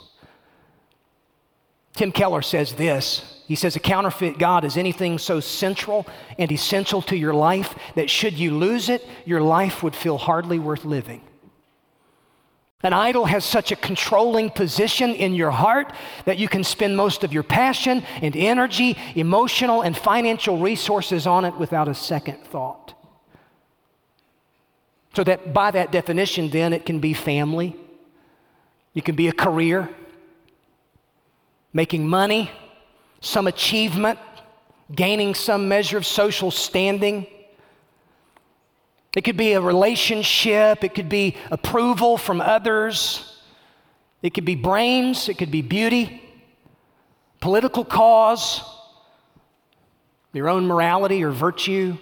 Tim 1.94 2.12
Keller 2.12 2.42
says 2.42 2.74
this. 2.74 3.44
He 3.48 3.56
says, 3.56 3.76
A 3.76 3.80
counterfeit 3.80 4.38
God 4.38 4.66
is 4.66 4.78
anything 4.78 5.18
so 5.18 5.40
central 5.40 6.06
and 6.38 6.52
essential 6.52 7.02
to 7.04 7.16
your 7.16 7.34
life 7.34 7.76
that 7.96 8.10
should 8.10 8.34
you 8.34 8.56
lose 8.56 8.90
it, 8.90 9.08
your 9.26 9.42
life 9.42 9.84
would 9.84 9.96
feel 9.96 10.18
hardly 10.18 10.60
worth 10.60 10.86
living. 10.86 11.22
An 12.84 12.94
idol 12.94 13.26
has 13.26 13.44
such 13.44 13.72
a 13.72 13.76
controlling 13.76 14.52
position 14.52 15.16
in 15.16 15.34
your 15.34 15.50
heart 15.50 15.92
that 16.26 16.38
you 16.38 16.48
can 16.48 16.64
spend 16.64 16.96
most 16.96 17.24
of 17.24 17.34
your 17.34 17.42
passion 17.42 18.04
and 18.22 18.36
energy, 18.36 18.96
emotional 19.16 19.82
and 19.82 19.98
financial 19.98 20.60
resources 20.60 21.26
on 21.26 21.46
it 21.46 21.56
without 21.56 21.88
a 21.88 21.96
second 21.96 22.44
thought. 22.46 22.94
So, 25.18 25.24
that 25.24 25.52
by 25.52 25.72
that 25.72 25.92
definition, 25.92 26.52
then, 26.52 26.74
it 26.74 26.86
can 26.86 27.00
be 27.00 27.16
family, 27.16 27.76
it 28.94 29.04
can 29.04 29.16
be 29.16 29.30
a 29.30 29.32
career, 29.32 29.90
making 31.74 32.08
money, 32.08 32.52
some 33.20 33.48
achievement, 33.48 34.20
gaining 34.94 35.34
some 35.34 35.68
measure 35.68 35.98
of 35.98 36.06
social 36.06 36.52
standing. 36.52 37.26
It 39.16 39.24
could 39.24 39.38
be 39.38 39.54
a 39.54 39.60
relationship, 39.60 40.84
it 40.84 40.94
could 40.94 41.10
be 41.10 41.36
approval 41.50 42.20
from 42.20 42.40
others, 42.40 43.42
it 44.22 44.36
could 44.36 44.46
be 44.46 44.54
brains, 44.54 45.30
it 45.30 45.40
could 45.40 45.50
be 45.50 45.64
beauty, 45.64 46.22
political 47.40 47.84
cause, 47.84 48.62
your 50.32 50.48
own 50.48 50.68
morality 50.68 51.24
or 51.24 51.32
virtue, 51.32 51.98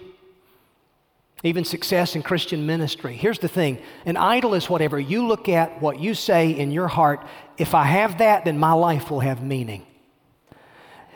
even 1.46 1.64
success 1.64 2.16
in 2.16 2.22
Christian 2.22 2.66
ministry. 2.66 3.16
Here's 3.16 3.38
the 3.38 3.48
thing 3.48 3.78
an 4.04 4.16
idol 4.16 4.54
is 4.54 4.70
whatever 4.70 4.98
you 4.98 5.26
look 5.26 5.48
at, 5.48 5.80
what 5.80 6.00
you 6.00 6.14
say 6.14 6.50
in 6.50 6.70
your 6.70 6.88
heart. 6.88 7.26
If 7.58 7.74
I 7.74 7.84
have 7.84 8.18
that, 8.18 8.44
then 8.44 8.58
my 8.58 8.72
life 8.72 9.10
will 9.10 9.20
have 9.20 9.42
meaning. 9.42 9.86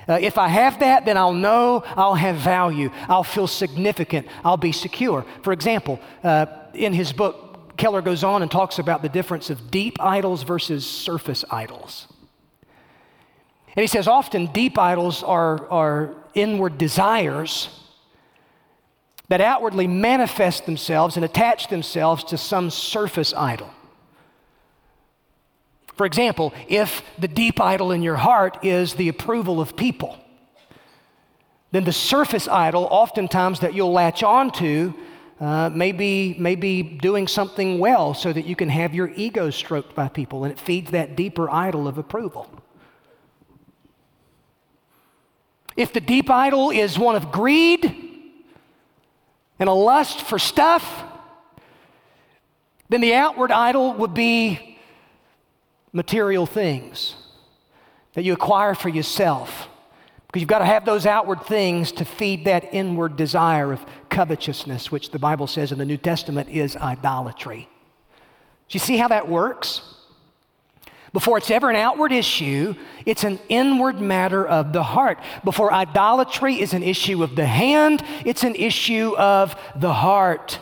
Uh, 0.09 0.19
if 0.21 0.39
I 0.39 0.49
have 0.49 0.81
that, 0.81 1.05
then 1.05 1.17
I'll 1.17 1.33
know 1.33 1.83
I'll 1.87 2.15
have 2.15 2.37
value. 2.37 2.91
I'll 3.09 3.25
feel 3.25 3.47
significant. 3.47 4.27
I'll 4.45 4.57
be 4.57 4.73
secure. 4.73 5.25
For 5.43 5.53
example, 5.53 6.01
uh, 6.25 6.47
in 6.75 6.93
his 6.93 7.13
book, 7.13 7.77
Keller 7.77 8.03
goes 8.03 8.25
on 8.25 8.43
and 8.43 8.51
talks 8.51 8.79
about 8.79 9.03
the 9.03 9.09
difference 9.09 9.51
of 9.51 9.71
deep 9.71 10.01
idols 10.01 10.43
versus 10.43 10.85
surface 10.85 11.45
idols. 11.51 12.09
And 13.77 13.83
he 13.83 13.87
says 13.87 14.09
often 14.09 14.47
deep 14.47 14.79
idols 14.79 15.23
are, 15.23 15.69
are 15.71 16.15
inward 16.35 16.77
desires 16.77 17.80
that 19.31 19.41
outwardly 19.41 19.87
manifest 19.87 20.67
themselves 20.67 21.15
and 21.15 21.25
attach 21.25 21.69
themselves 21.69 22.25
to 22.25 22.37
some 22.37 22.69
surface 22.69 23.33
idol. 23.33 23.71
For 25.95 26.05
example, 26.05 26.53
if 26.69 27.03
the 27.17 27.29
deep 27.29 27.61
idol 27.61 27.93
in 27.93 28.03
your 28.03 28.17
heart 28.17 28.65
is 28.65 28.95
the 28.95 29.09
approval 29.09 29.61
of 29.61 29.77
people, 29.77 30.19
then 31.71 31.85
the 31.85 31.93
surface 31.93 32.49
idol, 32.49 32.89
oftentimes 32.91 33.61
that 33.61 33.73
you'll 33.73 33.93
latch 33.93 34.25
onto, 34.25 34.95
uh, 35.39 35.71
maybe, 35.73 36.35
maybe 36.37 36.83
doing 36.83 37.29
something 37.29 37.79
well 37.79 38.15
so 38.15 38.33
that 38.33 38.47
you 38.47 38.57
can 38.57 38.69
have 38.69 38.97
your 38.97 39.13
ego 39.15 39.51
stroked 39.51 39.95
by 39.95 40.09
people, 40.09 40.43
and 40.43 40.53
it 40.53 40.59
feeds 40.59 40.91
that 40.91 41.15
deeper 41.15 41.49
idol 41.49 41.87
of 41.87 41.99
approval. 41.99 42.51
If 45.77 45.93
the 45.93 46.01
deep 46.01 46.29
idol 46.29 46.71
is 46.71 46.99
one 46.99 47.15
of 47.15 47.31
greed 47.31 48.10
and 49.61 49.69
a 49.69 49.73
lust 49.73 50.23
for 50.23 50.39
stuff, 50.39 51.05
then 52.89 53.01
the 53.01 53.15
outward 53.15 53.53
idol 53.53 53.93
would 53.95 54.15
be 54.15 54.79
material 55.93 56.47
things 56.47 57.15
that 58.15 58.25
you 58.25 58.33
acquire 58.33 58.75
for 58.75 58.89
yourself. 58.89 59.69
Because 60.27 60.41
you've 60.41 60.49
got 60.49 60.61
to 60.61 60.65
have 60.65 60.85
those 60.85 61.07
outward 61.07 61.43
things 61.43 61.93
to 61.93 62.05
feed 62.05 62.47
that 62.47 62.73
inward 62.73 63.17
desire 63.17 63.73
of 63.73 63.85
covetousness, 64.09 64.91
which 64.91 65.11
the 65.11 65.19
Bible 65.19 65.47
says 65.47 65.73
in 65.73 65.79
the 65.79 65.85
New 65.85 65.97
Testament 65.97 66.49
is 66.49 66.77
idolatry. 66.77 67.69
Do 68.69 68.77
you 68.77 68.81
see 68.81 68.97
how 68.97 69.09
that 69.09 69.29
works? 69.29 69.83
Before 71.13 71.39
it's 71.39 71.51
ever 71.51 71.71
an 71.71 71.77
outward 71.77 72.13
issue, 72.13 72.75
it's 73.05 73.25
an 73.25 73.41
inward 73.49 74.01
matter 74.01 74.47
of 74.47 74.73
the 74.73 74.83
heart. 74.83 75.19
Before 75.43 75.73
idolatry 75.73 76.61
is 76.61 76.73
an 76.73 76.85
issue 76.85 77.25
of 77.25 77.35
the 77.35 77.47
hand, 77.47 78.05
it's 78.25 78.45
an 78.45 78.55
issue 78.55 79.17
of 79.17 79.57
the 79.75 79.93
heart. 79.93 80.61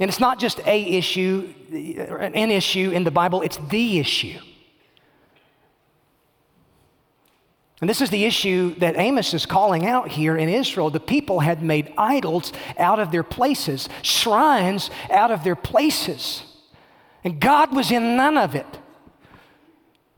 And 0.00 0.08
it's 0.08 0.18
not 0.18 0.40
just 0.40 0.58
a 0.66 0.82
issue, 0.82 1.54
an 1.70 2.50
issue 2.50 2.90
in 2.90 3.04
the 3.04 3.12
Bible, 3.12 3.42
it's 3.42 3.58
the 3.58 4.00
issue. 4.00 4.40
And 7.80 7.88
this 7.88 8.00
is 8.00 8.10
the 8.10 8.24
issue 8.24 8.74
that 8.76 8.96
Amos 8.96 9.34
is 9.34 9.46
calling 9.46 9.86
out 9.86 10.08
here 10.08 10.36
in 10.36 10.48
Israel. 10.48 10.90
The 10.90 11.00
people 11.00 11.40
had 11.40 11.62
made 11.62 11.92
idols 11.96 12.52
out 12.78 12.98
of 12.98 13.12
their 13.12 13.22
places, 13.22 13.88
shrines 14.02 14.90
out 15.10 15.30
of 15.30 15.44
their 15.44 15.56
places. 15.56 16.53
And 17.24 17.40
God 17.40 17.74
was 17.74 17.90
in 17.90 18.16
none 18.16 18.36
of 18.36 18.54
it. 18.54 18.66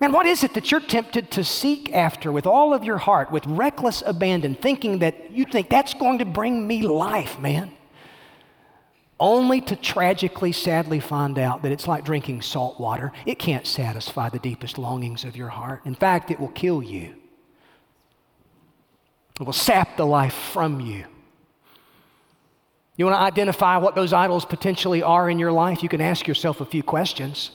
And 0.00 0.12
what 0.12 0.26
is 0.26 0.44
it 0.44 0.52
that 0.54 0.70
you're 0.70 0.80
tempted 0.80 1.30
to 1.30 1.44
seek 1.44 1.92
after 1.94 2.30
with 2.30 2.46
all 2.46 2.74
of 2.74 2.84
your 2.84 2.98
heart, 2.98 3.30
with 3.30 3.46
reckless 3.46 4.02
abandon, 4.04 4.54
thinking 4.54 4.98
that 4.98 5.30
you 5.30 5.46
think 5.46 5.70
that's 5.70 5.94
going 5.94 6.18
to 6.18 6.26
bring 6.26 6.66
me 6.66 6.82
life, 6.82 7.38
man? 7.38 7.72
Only 9.18 9.62
to 9.62 9.76
tragically, 9.76 10.52
sadly 10.52 11.00
find 11.00 11.38
out 11.38 11.62
that 11.62 11.72
it's 11.72 11.88
like 11.88 12.04
drinking 12.04 12.42
salt 12.42 12.78
water. 12.78 13.12
It 13.24 13.38
can't 13.38 13.66
satisfy 13.66 14.28
the 14.28 14.38
deepest 14.38 14.76
longings 14.76 15.24
of 15.24 15.36
your 15.36 15.48
heart. 15.48 15.86
In 15.86 15.94
fact, 15.94 16.30
it 16.30 16.38
will 16.38 16.48
kill 16.48 16.82
you. 16.82 17.14
It 19.40 19.44
will 19.44 19.54
sap 19.54 19.96
the 19.96 20.04
life 20.04 20.34
from 20.34 20.80
you. 20.80 21.06
You 22.96 23.04
want 23.04 23.16
to 23.16 23.22
identify 23.22 23.76
what 23.76 23.94
those 23.94 24.12
idols 24.12 24.44
potentially 24.44 25.02
are 25.02 25.28
in 25.28 25.38
your 25.38 25.52
life? 25.52 25.82
You 25.82 25.88
can 25.88 26.00
ask 26.00 26.26
yourself 26.26 26.60
a 26.60 26.64
few 26.64 26.82
questions. 26.82 27.50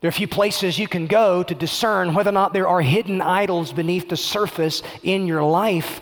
There 0.00 0.08
are 0.08 0.10
a 0.10 0.12
few 0.12 0.28
places 0.28 0.78
you 0.78 0.88
can 0.88 1.06
go 1.06 1.42
to 1.42 1.54
discern 1.54 2.14
whether 2.14 2.30
or 2.30 2.32
not 2.32 2.52
there 2.52 2.68
are 2.68 2.80
hidden 2.80 3.20
idols 3.20 3.72
beneath 3.72 4.08
the 4.08 4.16
surface 4.16 4.82
in 5.02 5.26
your 5.26 5.42
life. 5.42 6.00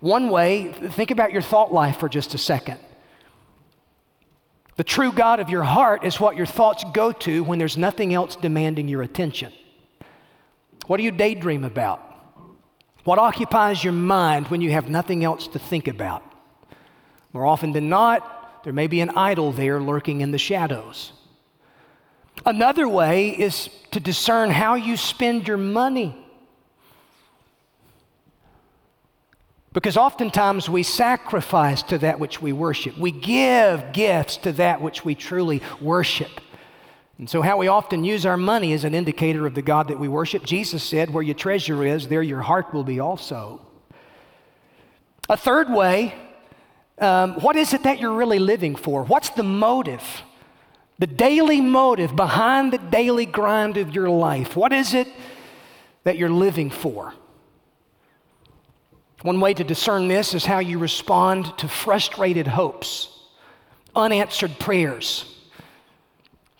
One 0.00 0.28
way, 0.28 0.72
think 0.72 1.10
about 1.10 1.32
your 1.32 1.42
thought 1.42 1.72
life 1.72 1.98
for 1.98 2.08
just 2.08 2.34
a 2.34 2.38
second. 2.38 2.78
The 4.76 4.84
true 4.84 5.12
God 5.12 5.40
of 5.40 5.50
your 5.50 5.62
heart 5.62 6.04
is 6.04 6.20
what 6.20 6.36
your 6.36 6.46
thoughts 6.46 6.84
go 6.92 7.12
to 7.12 7.42
when 7.42 7.58
there's 7.58 7.76
nothing 7.76 8.14
else 8.14 8.36
demanding 8.36 8.88
your 8.88 9.02
attention. 9.02 9.52
What 10.86 10.98
do 10.98 11.02
you 11.02 11.10
daydream 11.10 11.64
about? 11.64 12.00
What 13.04 13.18
occupies 13.18 13.82
your 13.82 13.92
mind 13.92 14.48
when 14.48 14.60
you 14.60 14.70
have 14.72 14.88
nothing 14.88 15.24
else 15.24 15.48
to 15.48 15.58
think 15.58 15.88
about? 15.88 16.29
More 17.32 17.46
often 17.46 17.72
than 17.72 17.88
not, 17.88 18.64
there 18.64 18.72
may 18.72 18.86
be 18.86 19.00
an 19.00 19.10
idol 19.10 19.52
there 19.52 19.80
lurking 19.80 20.20
in 20.20 20.32
the 20.32 20.38
shadows. 20.38 21.12
Another 22.44 22.88
way 22.88 23.28
is 23.28 23.68
to 23.90 24.00
discern 24.00 24.50
how 24.50 24.74
you 24.74 24.96
spend 24.96 25.46
your 25.46 25.56
money. 25.56 26.16
Because 29.72 29.96
oftentimes 29.96 30.68
we 30.68 30.82
sacrifice 30.82 31.82
to 31.84 31.98
that 31.98 32.18
which 32.18 32.42
we 32.42 32.52
worship. 32.52 32.98
We 32.98 33.12
give 33.12 33.92
gifts 33.92 34.36
to 34.38 34.52
that 34.52 34.80
which 34.80 35.04
we 35.04 35.14
truly 35.14 35.62
worship. 35.80 36.40
And 37.18 37.28
so, 37.28 37.42
how 37.42 37.58
we 37.58 37.68
often 37.68 38.02
use 38.02 38.24
our 38.24 38.38
money 38.38 38.72
is 38.72 38.84
an 38.84 38.94
indicator 38.94 39.46
of 39.46 39.54
the 39.54 39.62
God 39.62 39.88
that 39.88 39.98
we 39.98 40.08
worship. 40.08 40.44
Jesus 40.44 40.82
said, 40.82 41.10
Where 41.10 41.22
your 41.22 41.34
treasure 41.34 41.84
is, 41.84 42.08
there 42.08 42.22
your 42.22 42.40
heart 42.40 42.72
will 42.72 42.82
be 42.82 42.98
also. 42.98 43.60
A 45.28 45.36
third 45.36 45.70
way, 45.70 46.14
um, 47.00 47.34
what 47.34 47.56
is 47.56 47.72
it 47.72 47.82
that 47.84 48.00
you're 48.00 48.14
really 48.14 48.38
living 48.38 48.76
for? 48.76 49.04
What's 49.04 49.30
the 49.30 49.42
motive? 49.42 50.02
The 50.98 51.06
daily 51.06 51.60
motive 51.60 52.14
behind 52.14 52.72
the 52.72 52.78
daily 52.78 53.26
grind 53.26 53.76
of 53.76 53.94
your 53.94 54.10
life. 54.10 54.56
What 54.56 54.72
is 54.72 54.94
it 54.94 55.08
that 56.04 56.18
you're 56.18 56.28
living 56.28 56.70
for? 56.70 57.14
One 59.22 59.40
way 59.40 59.54
to 59.54 59.64
discern 59.64 60.08
this 60.08 60.34
is 60.34 60.44
how 60.44 60.58
you 60.60 60.78
respond 60.78 61.56
to 61.58 61.68
frustrated 61.68 62.46
hopes, 62.46 63.08
unanswered 63.94 64.58
prayers 64.58 65.30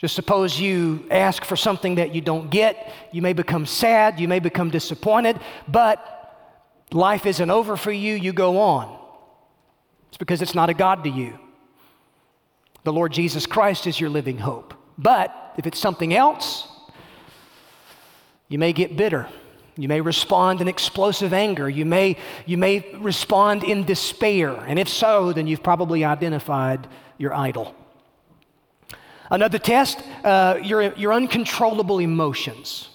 just 0.00 0.14
suppose 0.14 0.59
you 0.59 1.05
ask 1.11 1.44
for 1.44 1.57
something 1.57 1.96
that 1.96 2.14
you 2.14 2.22
don't 2.22 2.50
get. 2.50 2.90
You 3.12 3.20
may 3.20 3.35
become 3.35 3.66
sad. 3.66 4.18
You 4.18 4.29
may 4.29 4.38
become 4.38 4.70
disappointed, 4.70 5.38
but 5.68 6.87
life 6.90 7.26
isn't 7.26 7.50
over 7.50 7.76
for 7.76 7.92
you. 7.92 8.14
You 8.14 8.33
go 8.33 8.61
on. 8.61 8.98
It's 10.11 10.18
because 10.18 10.42
it's 10.42 10.55
not 10.55 10.68
a 10.68 10.75
God 10.75 11.05
to 11.05 11.11
you. 11.11 11.38
The 12.85 12.92
Lord 12.92 13.12
Jesus 13.12 13.46
Christ 13.46 13.87
is 13.87 13.99
your 13.99 14.11
living 14.11 14.38
hope. 14.38 14.75
But 14.99 15.55
if 15.57 15.66
it's 15.66 15.79
something 15.79 16.12
else, 16.12 16.68
you 18.49 18.59
may 18.59 18.73
get 18.73 18.96
bitter. 18.96 19.29
You 19.77 19.88
may 19.88 20.01
respond 20.01 20.61
in 20.61 20.68
explosive 20.68 21.33
anger. 21.33 21.68
You 21.68 21.87
may, 21.87 22.16
you 22.44 22.59
may 22.59 22.85
respond 22.99 23.64
in 23.64 23.85
despair. 23.85 24.53
And 24.53 24.79
if 24.79 24.88
so, 24.88 25.33
then 25.33 25.46
you've 25.46 25.62
probably 25.62 26.05
identified 26.05 26.87
your 27.16 27.33
idol. 27.33 27.75
Another 29.31 29.59
test, 29.59 30.03
uh, 30.25 30.59
your, 30.62 30.92
your 30.94 31.12
uncontrollable 31.12 32.01
emotions. 32.01 32.88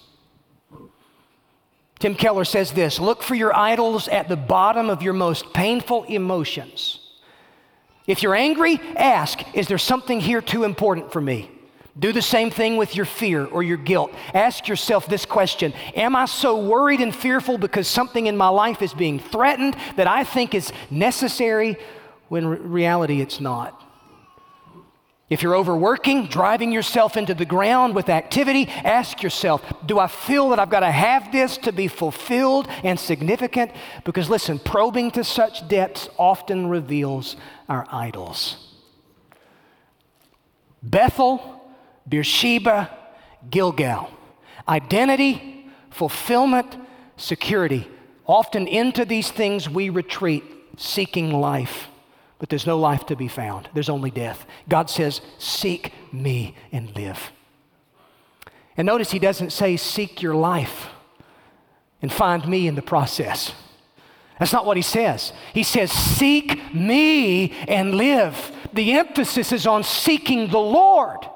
Tim 1.98 2.14
Keller 2.14 2.44
says 2.44 2.72
this 2.72 3.00
look 3.00 3.22
for 3.22 3.34
your 3.34 3.56
idols 3.56 4.06
at 4.08 4.28
the 4.28 4.36
bottom 4.36 4.90
of 4.90 5.02
your 5.02 5.14
most 5.14 5.54
painful 5.54 6.04
emotions. 6.04 7.05
If 8.06 8.22
you're 8.22 8.36
angry, 8.36 8.80
ask, 8.96 9.40
is 9.54 9.66
there 9.66 9.78
something 9.78 10.20
here 10.20 10.40
too 10.40 10.64
important 10.64 11.12
for 11.12 11.20
me? 11.20 11.50
Do 11.98 12.12
the 12.12 12.22
same 12.22 12.50
thing 12.50 12.76
with 12.76 12.94
your 12.94 13.06
fear 13.06 13.46
or 13.46 13.62
your 13.62 13.78
guilt. 13.78 14.12
Ask 14.34 14.68
yourself 14.68 15.08
this 15.08 15.24
question 15.24 15.72
Am 15.94 16.14
I 16.14 16.26
so 16.26 16.58
worried 16.60 17.00
and 17.00 17.14
fearful 17.14 17.56
because 17.56 17.88
something 17.88 18.26
in 18.26 18.36
my 18.36 18.48
life 18.48 18.82
is 18.82 18.92
being 18.92 19.18
threatened 19.18 19.76
that 19.96 20.06
I 20.06 20.22
think 20.22 20.54
is 20.54 20.72
necessary 20.90 21.78
when 22.28 22.46
re- 22.46 22.58
reality 22.58 23.20
it's 23.22 23.40
not? 23.40 23.82
If 25.28 25.42
you're 25.42 25.56
overworking, 25.56 26.26
driving 26.26 26.70
yourself 26.70 27.16
into 27.16 27.34
the 27.34 27.44
ground 27.44 27.96
with 27.96 28.08
activity, 28.08 28.68
ask 28.68 29.24
yourself, 29.24 29.60
do 29.84 29.98
I 29.98 30.06
feel 30.06 30.50
that 30.50 30.60
I've 30.60 30.70
got 30.70 30.80
to 30.80 30.90
have 30.90 31.32
this 31.32 31.58
to 31.58 31.72
be 31.72 31.88
fulfilled 31.88 32.68
and 32.84 32.98
significant? 32.98 33.72
Because 34.04 34.30
listen, 34.30 34.60
probing 34.60 35.10
to 35.12 35.24
such 35.24 35.66
depths 35.66 36.08
often 36.16 36.68
reveals 36.68 37.34
our 37.68 37.88
idols. 37.90 38.74
Bethel, 40.80 41.60
Beersheba, 42.08 42.88
Gilgal. 43.50 44.08
Identity, 44.68 45.66
fulfillment, 45.90 46.76
security. 47.16 47.88
Often 48.26 48.68
into 48.68 49.04
these 49.04 49.32
things 49.32 49.68
we 49.68 49.88
retreat, 49.88 50.44
seeking 50.76 51.32
life. 51.32 51.88
But 52.38 52.50
there's 52.50 52.66
no 52.66 52.78
life 52.78 53.06
to 53.06 53.16
be 53.16 53.28
found, 53.28 53.68
there's 53.74 53.88
only 53.88 54.10
death. 54.10 54.46
God 54.68 54.90
says, 54.90 55.20
Seek 55.38 55.92
me 56.12 56.54
and 56.72 56.94
live. 56.94 57.32
And 58.76 58.86
notice 58.86 59.10
he 59.10 59.18
doesn't 59.18 59.50
say, 59.52 59.76
Seek 59.76 60.20
your 60.20 60.34
life 60.34 60.88
and 62.02 62.12
find 62.12 62.46
me 62.46 62.66
in 62.66 62.74
the 62.74 62.82
process. 62.82 63.52
That's 64.38 64.52
not 64.52 64.66
what 64.66 64.76
he 64.76 64.82
says. 64.82 65.32
He 65.54 65.62
says, 65.62 65.90
Seek 65.90 66.74
me 66.74 67.52
and 67.66 67.94
live. 67.94 68.52
The 68.74 68.92
emphasis 68.92 69.52
is 69.52 69.66
on 69.66 69.82
seeking 69.82 70.48
the 70.48 70.58
Lord. 70.58 71.26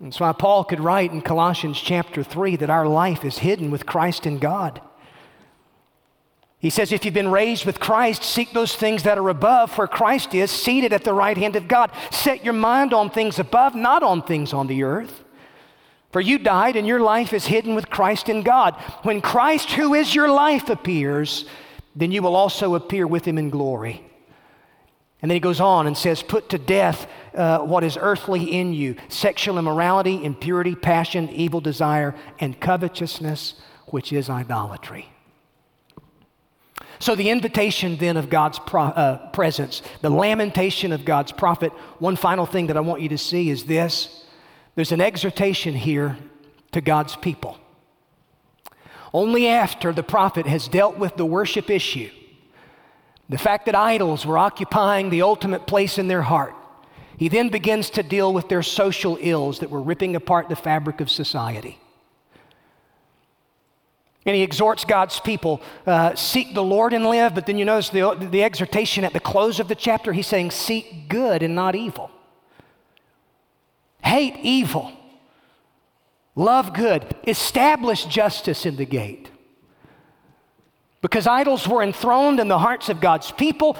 That's 0.00 0.20
why 0.20 0.32
Paul 0.32 0.64
could 0.64 0.80
write 0.80 1.12
in 1.12 1.22
Colossians 1.22 1.80
chapter 1.80 2.22
3 2.22 2.56
that 2.56 2.70
our 2.70 2.86
life 2.86 3.24
is 3.24 3.38
hidden 3.38 3.70
with 3.70 3.86
Christ 3.86 4.26
in 4.26 4.38
God. 4.38 4.80
He 6.60 6.68
says, 6.68 6.92
if 6.92 7.06
you've 7.06 7.14
been 7.14 7.30
raised 7.30 7.64
with 7.64 7.80
Christ, 7.80 8.22
seek 8.22 8.52
those 8.52 8.76
things 8.76 9.02
that 9.04 9.16
are 9.16 9.30
above, 9.30 9.76
where 9.78 9.86
Christ 9.86 10.34
is, 10.34 10.50
seated 10.50 10.92
at 10.92 11.04
the 11.04 11.14
right 11.14 11.36
hand 11.36 11.56
of 11.56 11.66
God. 11.66 11.90
Set 12.10 12.44
your 12.44 12.52
mind 12.52 12.92
on 12.92 13.08
things 13.08 13.38
above, 13.38 13.74
not 13.74 14.02
on 14.02 14.22
things 14.22 14.52
on 14.52 14.66
the 14.66 14.82
earth. 14.82 15.24
For 16.12 16.20
you 16.20 16.38
died, 16.38 16.76
and 16.76 16.86
your 16.86 17.00
life 17.00 17.32
is 17.32 17.46
hidden 17.46 17.74
with 17.74 17.88
Christ 17.88 18.28
in 18.28 18.42
God. 18.42 18.74
When 19.04 19.22
Christ, 19.22 19.72
who 19.72 19.94
is 19.94 20.14
your 20.14 20.30
life, 20.30 20.68
appears, 20.68 21.46
then 21.96 22.12
you 22.12 22.20
will 22.20 22.36
also 22.36 22.74
appear 22.74 23.06
with 23.06 23.24
him 23.24 23.38
in 23.38 23.48
glory. 23.48 24.04
And 25.22 25.30
then 25.30 25.36
he 25.36 25.40
goes 25.40 25.60
on 25.60 25.86
and 25.86 25.96
says, 25.96 26.22
Put 26.22 26.50
to 26.50 26.58
death 26.58 27.06
uh, 27.34 27.60
what 27.60 27.84
is 27.84 27.96
earthly 27.98 28.44
in 28.44 28.74
you 28.74 28.96
sexual 29.08 29.58
immorality, 29.58 30.24
impurity, 30.24 30.74
passion, 30.74 31.30
evil 31.30 31.60
desire, 31.60 32.14
and 32.38 32.60
covetousness, 32.60 33.54
which 33.86 34.12
is 34.12 34.28
idolatry. 34.28 35.09
So, 37.00 37.14
the 37.14 37.30
invitation 37.30 37.96
then 37.96 38.18
of 38.18 38.28
God's 38.28 38.58
pro- 38.58 38.82
uh, 38.82 39.30
presence, 39.30 39.80
the 40.02 40.10
lamentation 40.10 40.92
of 40.92 41.06
God's 41.06 41.32
prophet, 41.32 41.72
one 41.98 42.14
final 42.14 42.44
thing 42.44 42.66
that 42.66 42.76
I 42.76 42.80
want 42.80 43.00
you 43.00 43.08
to 43.08 43.18
see 43.18 43.48
is 43.48 43.64
this 43.64 44.24
there's 44.74 44.92
an 44.92 45.00
exhortation 45.00 45.74
here 45.74 46.18
to 46.72 46.82
God's 46.82 47.16
people. 47.16 47.58
Only 49.14 49.48
after 49.48 49.92
the 49.92 50.02
prophet 50.02 50.46
has 50.46 50.68
dealt 50.68 50.98
with 50.98 51.16
the 51.16 51.24
worship 51.24 51.70
issue, 51.70 52.10
the 53.30 53.38
fact 53.38 53.66
that 53.66 53.74
idols 53.74 54.26
were 54.26 54.38
occupying 54.38 55.08
the 55.08 55.22
ultimate 55.22 55.66
place 55.66 55.98
in 55.98 56.06
their 56.06 56.22
heart, 56.22 56.54
he 57.16 57.28
then 57.28 57.48
begins 57.48 57.90
to 57.90 58.02
deal 58.02 58.32
with 58.32 58.48
their 58.48 58.62
social 58.62 59.18
ills 59.20 59.60
that 59.60 59.70
were 59.70 59.82
ripping 59.82 60.16
apart 60.16 60.48
the 60.48 60.56
fabric 60.56 61.00
of 61.00 61.10
society. 61.10 61.78
And 64.26 64.36
he 64.36 64.42
exhorts 64.42 64.84
God's 64.84 65.18
people, 65.18 65.62
uh, 65.86 66.14
seek 66.14 66.52
the 66.52 66.62
Lord 66.62 66.92
and 66.92 67.06
live. 67.06 67.34
But 67.34 67.46
then 67.46 67.56
you 67.56 67.64
notice 67.64 67.88
the, 67.88 68.14
the 68.30 68.44
exhortation 68.44 69.02
at 69.04 69.14
the 69.14 69.20
close 69.20 69.60
of 69.60 69.68
the 69.68 69.74
chapter, 69.74 70.12
he's 70.12 70.26
saying, 70.26 70.50
seek 70.50 71.08
good 71.08 71.42
and 71.42 71.54
not 71.54 71.74
evil. 71.74 72.10
Hate 74.04 74.36
evil. 74.42 74.92
Love 76.34 76.74
good. 76.74 77.14
Establish 77.26 78.04
justice 78.04 78.66
in 78.66 78.76
the 78.76 78.84
gate. 78.84 79.30
Because 81.02 81.26
idols 81.26 81.66
were 81.66 81.82
enthroned 81.82 82.40
in 82.40 82.48
the 82.48 82.58
hearts 82.58 82.90
of 82.90 83.00
God's 83.00 83.30
people, 83.30 83.76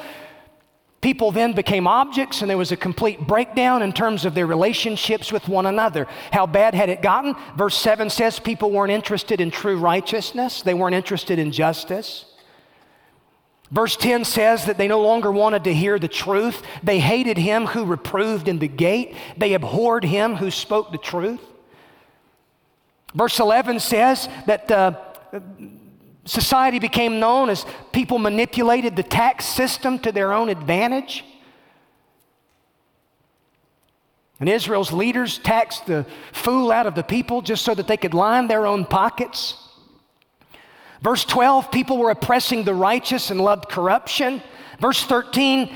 People 1.00 1.32
then 1.32 1.54
became 1.54 1.86
objects, 1.86 2.42
and 2.42 2.50
there 2.50 2.58
was 2.58 2.72
a 2.72 2.76
complete 2.76 3.26
breakdown 3.26 3.80
in 3.82 3.92
terms 3.92 4.26
of 4.26 4.34
their 4.34 4.46
relationships 4.46 5.32
with 5.32 5.48
one 5.48 5.64
another. 5.64 6.06
How 6.30 6.46
bad 6.46 6.74
had 6.74 6.90
it 6.90 7.00
gotten? 7.00 7.34
Verse 7.56 7.76
7 7.76 8.10
says 8.10 8.38
people 8.38 8.70
weren't 8.70 8.92
interested 8.92 9.40
in 9.40 9.50
true 9.50 9.78
righteousness, 9.78 10.60
they 10.60 10.74
weren't 10.74 10.94
interested 10.94 11.38
in 11.38 11.52
justice. 11.52 12.26
Verse 13.70 13.96
10 13.96 14.24
says 14.24 14.66
that 14.66 14.76
they 14.76 14.88
no 14.88 15.00
longer 15.00 15.30
wanted 15.30 15.64
to 15.64 15.72
hear 15.72 15.98
the 15.98 16.08
truth. 16.08 16.60
They 16.82 16.98
hated 16.98 17.38
him 17.38 17.66
who 17.66 17.84
reproved 17.84 18.48
in 18.48 18.58
the 18.58 18.68
gate, 18.68 19.14
they 19.38 19.54
abhorred 19.54 20.04
him 20.04 20.36
who 20.36 20.50
spoke 20.50 20.92
the 20.92 20.98
truth. 20.98 21.40
Verse 23.14 23.40
11 23.40 23.80
says 23.80 24.28
that. 24.46 24.70
Uh, 24.70 24.92
Society 26.30 26.78
became 26.78 27.18
known 27.18 27.50
as 27.50 27.66
people 27.90 28.20
manipulated 28.20 28.94
the 28.94 29.02
tax 29.02 29.44
system 29.44 29.98
to 29.98 30.12
their 30.12 30.32
own 30.32 30.48
advantage. 30.48 31.24
And 34.38 34.48
Israel's 34.48 34.92
leaders 34.92 35.38
taxed 35.38 35.86
the 35.86 36.06
fool 36.30 36.70
out 36.70 36.86
of 36.86 36.94
the 36.94 37.02
people 37.02 37.42
just 37.42 37.64
so 37.64 37.74
that 37.74 37.88
they 37.88 37.96
could 37.96 38.14
line 38.14 38.46
their 38.46 38.64
own 38.64 38.84
pockets. 38.84 39.56
Verse 41.02 41.24
12, 41.24 41.72
people 41.72 41.98
were 41.98 42.10
oppressing 42.10 42.62
the 42.62 42.74
righteous 42.74 43.32
and 43.32 43.40
loved 43.40 43.68
corruption. 43.68 44.40
Verse 44.78 45.02
13, 45.04 45.68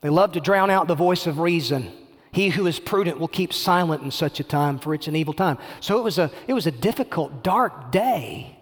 they 0.00 0.10
loved 0.10 0.34
to 0.34 0.40
drown 0.40 0.70
out 0.70 0.86
the 0.86 0.94
voice 0.94 1.26
of 1.26 1.40
reason. 1.40 1.90
He 2.30 2.50
who 2.50 2.68
is 2.68 2.78
prudent 2.78 3.18
will 3.18 3.26
keep 3.26 3.52
silent 3.52 4.04
in 4.04 4.12
such 4.12 4.38
a 4.38 4.44
time, 4.44 4.78
for 4.78 4.94
it's 4.94 5.08
an 5.08 5.16
evil 5.16 5.34
time. 5.34 5.58
So 5.80 5.98
it 5.98 6.04
was 6.04 6.18
a, 6.18 6.30
it 6.46 6.52
was 6.52 6.68
a 6.68 6.70
difficult, 6.70 7.42
dark 7.42 7.90
day. 7.90 8.58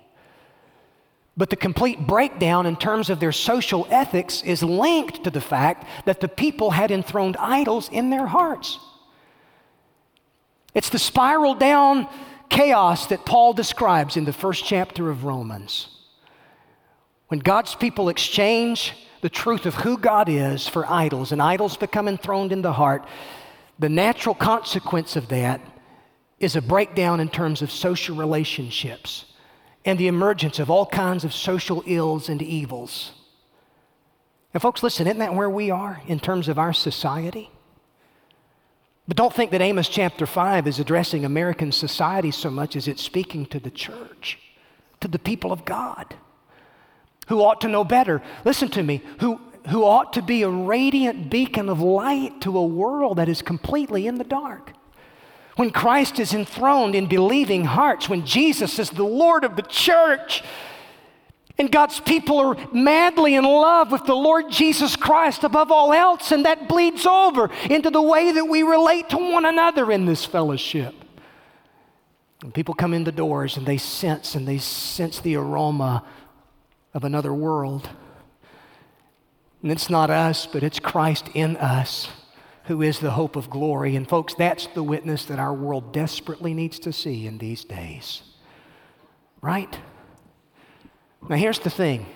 But 1.37 1.49
the 1.49 1.57
complete 1.57 2.07
breakdown 2.07 2.67
in 2.67 2.77
terms 2.77 3.09
of 3.09 3.19
their 3.19 3.33
social 3.33 3.87
ethics 3.91 4.43
is 4.43 4.63
linked 4.63 5.25
to 5.25 5.31
the 5.31 5.41
fact 5.41 5.87
that 6.05 6.21
the 6.21 6.29
people 6.29 6.73
had 6.73 6.91
enthroned 6.91 7.37
idols 7.39 7.89
in 7.91 8.11
their 8.11 8.27
hearts. 8.27 8.79
It's 10.75 10.91
the 10.91 10.99
spiral 10.99 11.55
down 11.55 12.07
chaos 12.51 13.07
that 13.07 13.25
Paul 13.25 13.55
describes 13.55 14.17
in 14.17 14.27
the 14.27 14.33
first 14.33 14.65
chapter 14.65 15.09
of 15.09 15.25
Romans. 15.25 15.89
When 17.29 17.41
God's 17.41 17.75
people 17.75 18.11
exchange 18.11 18.93
the 19.23 19.31
truth 19.31 19.65
of 19.65 19.75
who 19.75 19.97
God 19.97 20.29
is 20.29 20.69
for 20.69 20.85
idols, 20.91 21.33
and 21.33 21.41
idols 21.41 21.79
become 21.79 22.09
enthroned 22.09 22.53
in 22.53 22.61
the 22.61 22.73
heart, 22.73 23.07
the 23.79 23.89
natural 23.89 24.35
consequence 24.35 25.17
of 25.17 25.29
that 25.29 25.63
is 26.41 26.57
a 26.57 26.63
breakdown 26.63 27.21
in 27.21 27.29
terms 27.31 27.63
of 27.63 27.71
social 27.71 28.17
relationships 28.17 29.32
and 29.85 29.99
the 29.99 30.09
emergence 30.09 30.59
of 30.59 30.71
all 30.71 30.87
kinds 30.87 31.25
of 31.25 31.35
social 31.35 31.83
ills 31.87 32.29
and 32.29 32.41
evils. 32.41 33.13
And, 34.55 34.63
folks, 34.63 34.83
listen, 34.83 35.07
isn't 35.07 35.19
that 35.19 35.35
where 35.35 35.51
we 35.51 35.71
are 35.71 36.01
in 36.07 36.21
terms 36.21 36.49
of 36.49 36.59
our 36.59 36.73
society? 36.73 37.51
But 39.09 39.17
don't 39.17 39.35
think 39.35 39.51
that 39.51 39.61
Amos 39.61 39.89
chapter 39.89 40.27
5 40.27 40.67
is 40.67 40.79
addressing 40.79 41.25
American 41.25 41.73
society 41.73 42.31
so 42.31 42.51
much 42.51 42.77
as 42.77 42.87
it's 42.87 43.03
speaking 43.03 43.47
to 43.47 43.59
the 43.59 43.71
church, 43.71 44.39
to 45.01 45.09
the 45.09 45.19
people 45.19 45.53
of 45.53 45.65
God, 45.65 46.15
who 47.29 47.43
ought 47.43 47.61
to 47.63 47.69
know 47.69 47.83
better. 47.83 48.23
Listen 48.45 48.69
to 48.71 48.83
me, 48.83 49.03
who, 49.19 49.41
who 49.69 49.85
ought 49.85 50.13
to 50.13 50.23
be 50.23 50.43
a 50.43 50.49
radiant 50.49 51.31
beacon 51.31 51.69
of 51.69 51.81
light 51.81 52.41
to 52.43 52.57
a 52.57 52.65
world 52.65 53.17
that 53.19 53.29
is 53.29 53.43
completely 53.43 54.07
in 54.07 54.17
the 54.17 54.25
dark. 54.25 54.73
When 55.57 55.71
Christ 55.71 56.19
is 56.19 56.33
enthroned 56.33 56.95
in 56.95 57.07
believing 57.07 57.65
hearts, 57.65 58.09
when 58.09 58.25
Jesus 58.25 58.79
is 58.79 58.91
the 58.91 59.05
Lord 59.05 59.45
of 59.45 59.57
the 59.57 59.63
church, 59.63 60.43
and 61.59 61.71
God's 61.71 62.01
people 62.01 62.39
are 62.39 62.57
madly 62.73 63.35
in 63.35 63.45
love 63.45 63.93
with 63.93 64.05
the 64.05 64.15
Lord 64.15 64.51
Jesus 64.51 64.97
Christ 64.97 65.45
above 65.45 65.71
all 65.71 65.93
else, 65.93 66.33
and 66.33 66.47
that 66.47 66.69
bleeds 66.69 67.07
over 67.07 67.51
into 67.69 67.91
the 67.91 68.01
way 68.01 68.33
that 68.33 68.47
we 68.47 68.63
relate 68.63 69.11
to 69.11 69.19
one 69.19 69.45
another 69.45 69.93
in 69.93 70.07
this 70.07 70.25
fellowship. 70.25 70.95
And 72.43 72.53
people 72.53 72.75
come 72.75 72.95
in 72.95 73.05
the 73.05 73.13
doors 73.13 73.57
and 73.57 73.67
they 73.67 73.77
sense 73.77 74.35
and 74.35 74.49
they 74.49 74.59
sense 74.59 75.21
the 75.21 75.37
aroma 75.37 76.03
of 76.95 77.05
another 77.05 77.33
world. 77.33 77.91
And 79.63 79.71
it's 79.71 79.89
not 79.89 80.11
us, 80.11 80.47
but 80.47 80.65
it's 80.65 80.81
Christ 80.81 81.29
in 81.35 81.57
us 81.59 82.09
who 82.65 82.83
is 82.83 83.01
the 83.01 83.11
hope 83.11 83.37
of 83.37 83.51
glory. 83.51 83.97
And, 83.97 84.09
folks, 84.09 84.35
that's 84.35 84.67
the 84.69 84.83
witness 84.83 85.25
that 85.27 85.39
our 85.39 85.53
world 85.53 85.93
desperately 85.93 86.55
needs 86.55 86.79
to 86.81 86.93
see 86.93 87.27
in 87.27 87.39
these 87.39 87.65
days. 87.65 88.23
Right? 89.41 89.79
Now, 91.29 91.37
here's 91.37 91.59
the 91.59 91.71
thing 91.71 92.07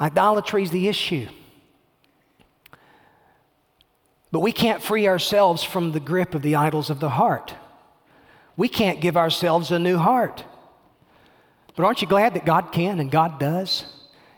idolatry 0.00 0.62
is 0.62 0.70
the 0.70 0.88
issue. 0.88 1.28
But 4.32 4.40
we 4.40 4.52
can't 4.52 4.82
free 4.82 5.08
ourselves 5.08 5.62
from 5.62 5.92
the 5.92 6.00
grip 6.00 6.34
of 6.34 6.42
the 6.42 6.54
idols 6.54 6.88
of 6.88 7.00
the 7.00 7.10
heart. 7.10 7.54
We 8.56 8.68
can't 8.68 9.00
give 9.00 9.16
ourselves 9.16 9.70
a 9.70 9.78
new 9.78 9.96
heart. 9.96 10.44
But 11.74 11.84
aren't 11.84 12.02
you 12.02 12.08
glad 12.08 12.34
that 12.34 12.44
God 12.44 12.72
can 12.72 13.00
and 13.00 13.10
God 13.10 13.40
does 13.40 13.84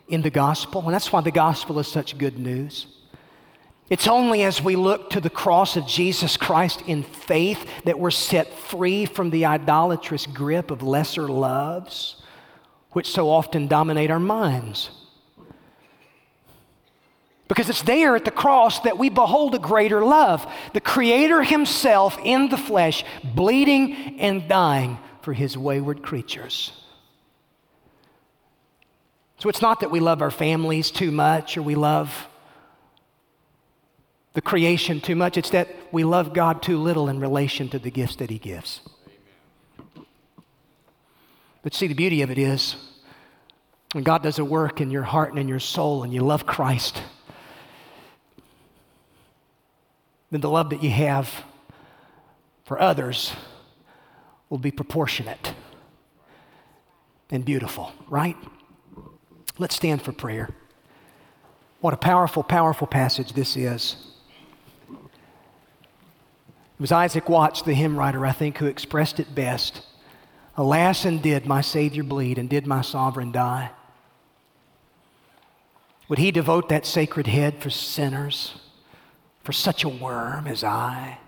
in 0.09 0.22
the 0.22 0.30
gospel? 0.30 0.82
And 0.82 0.94
that's 0.94 1.12
why 1.12 1.20
the 1.20 1.30
gospel 1.30 1.78
is 1.78 1.88
such 1.88 2.16
good 2.16 2.38
news. 2.38 2.86
It's 3.93 4.09
only 4.09 4.43
as 4.43 4.62
we 4.62 4.74
look 4.74 5.11
to 5.11 5.20
the 5.20 5.28
cross 5.28 5.76
of 5.76 5.86
Jesus 5.86 6.38
Christ 6.38 6.82
in 6.86 7.03
faith 7.03 7.68
that 7.84 7.99
we're 7.99 8.11
set 8.11 8.51
free 8.55 9.05
from 9.05 9.28
the 9.28 9.45
idolatrous 9.45 10.24
grip 10.24 10.70
of 10.70 10.82
lesser 10.82 11.28
loves, 11.28 12.16
which 12.93 13.07
so 13.07 13.28
often 13.28 13.66
dominate 13.66 14.11
our 14.11 14.18
minds. 14.18 14.88
Because 17.49 17.68
it's 17.68 17.82
there 17.82 18.16
at 18.16 18.24
the 18.24 18.30
cross 18.30 18.80
that 18.80 18.97
we 18.97 19.11
behold 19.11 19.55
a 19.55 19.59
greater 19.59 20.03
love. 20.03 20.51
The 20.72 20.80
Creator 20.80 21.43
Himself 21.43 22.18
in 22.24 22.49
the 22.49 22.57
flesh, 22.57 23.05
bleeding 23.22 24.18
and 24.18 24.49
dying 24.49 24.97
for 25.20 25.34
His 25.34 25.59
wayward 25.59 26.03
creatures. 26.03 26.72
So 29.36 29.51
it's 29.51 29.61
not 29.61 29.80
that 29.80 29.90
we 29.90 30.01
love 30.01 30.22
our 30.22 30.30
families 30.30 30.90
too 30.90 31.11
much 31.11 31.59
or 31.59 31.62
we 31.62 31.74
love 31.74 32.26
the 34.34 34.40
creation 34.40 35.00
too 35.00 35.16
much. 35.16 35.36
It's 35.36 35.50
that 35.50 35.68
we 35.92 36.04
love 36.04 36.32
God 36.32 36.62
too 36.62 36.78
little 36.78 37.08
in 37.08 37.20
relation 37.20 37.68
to 37.70 37.78
the 37.78 37.90
gifts 37.90 38.16
that 38.16 38.30
He 38.30 38.38
gives. 38.38 38.80
But 41.62 41.74
see, 41.74 41.86
the 41.86 41.94
beauty 41.94 42.22
of 42.22 42.30
it 42.30 42.38
is 42.38 42.76
when 43.92 44.04
God 44.04 44.22
does 44.22 44.38
a 44.38 44.44
work 44.44 44.80
in 44.80 44.90
your 44.90 45.02
heart 45.02 45.30
and 45.30 45.38
in 45.38 45.48
your 45.48 45.60
soul 45.60 46.02
and 46.02 46.12
you 46.12 46.22
love 46.22 46.46
Christ, 46.46 47.02
then 50.30 50.40
the 50.40 50.50
love 50.50 50.70
that 50.70 50.82
you 50.82 50.90
have 50.90 51.44
for 52.64 52.80
others 52.80 53.32
will 54.48 54.58
be 54.58 54.70
proportionate 54.70 55.54
and 57.30 57.44
beautiful, 57.44 57.92
right? 58.08 58.36
Let's 59.58 59.74
stand 59.74 60.02
for 60.02 60.12
prayer. 60.12 60.50
What 61.80 61.94
a 61.94 61.98
powerful, 61.98 62.42
powerful 62.42 62.86
passage 62.86 63.32
this 63.32 63.56
is. 63.56 64.11
It 66.82 66.90
was 66.90 66.90
Isaac 66.90 67.28
Watts, 67.28 67.62
the 67.62 67.74
hymn 67.74 67.96
writer, 67.96 68.26
I 68.26 68.32
think, 68.32 68.58
who 68.58 68.66
expressed 68.66 69.20
it 69.20 69.36
best. 69.36 69.82
Alas, 70.56 71.04
and 71.04 71.22
did 71.22 71.46
my 71.46 71.60
Savior 71.60 72.02
bleed, 72.02 72.38
and 72.38 72.48
did 72.48 72.66
my 72.66 72.80
sovereign 72.80 73.30
die? 73.30 73.70
Would 76.08 76.18
he 76.18 76.32
devote 76.32 76.68
that 76.70 76.84
sacred 76.84 77.28
head 77.28 77.62
for 77.62 77.70
sinners, 77.70 78.54
for 79.44 79.52
such 79.52 79.84
a 79.84 79.88
worm 79.88 80.48
as 80.48 80.64
I? 80.64 81.18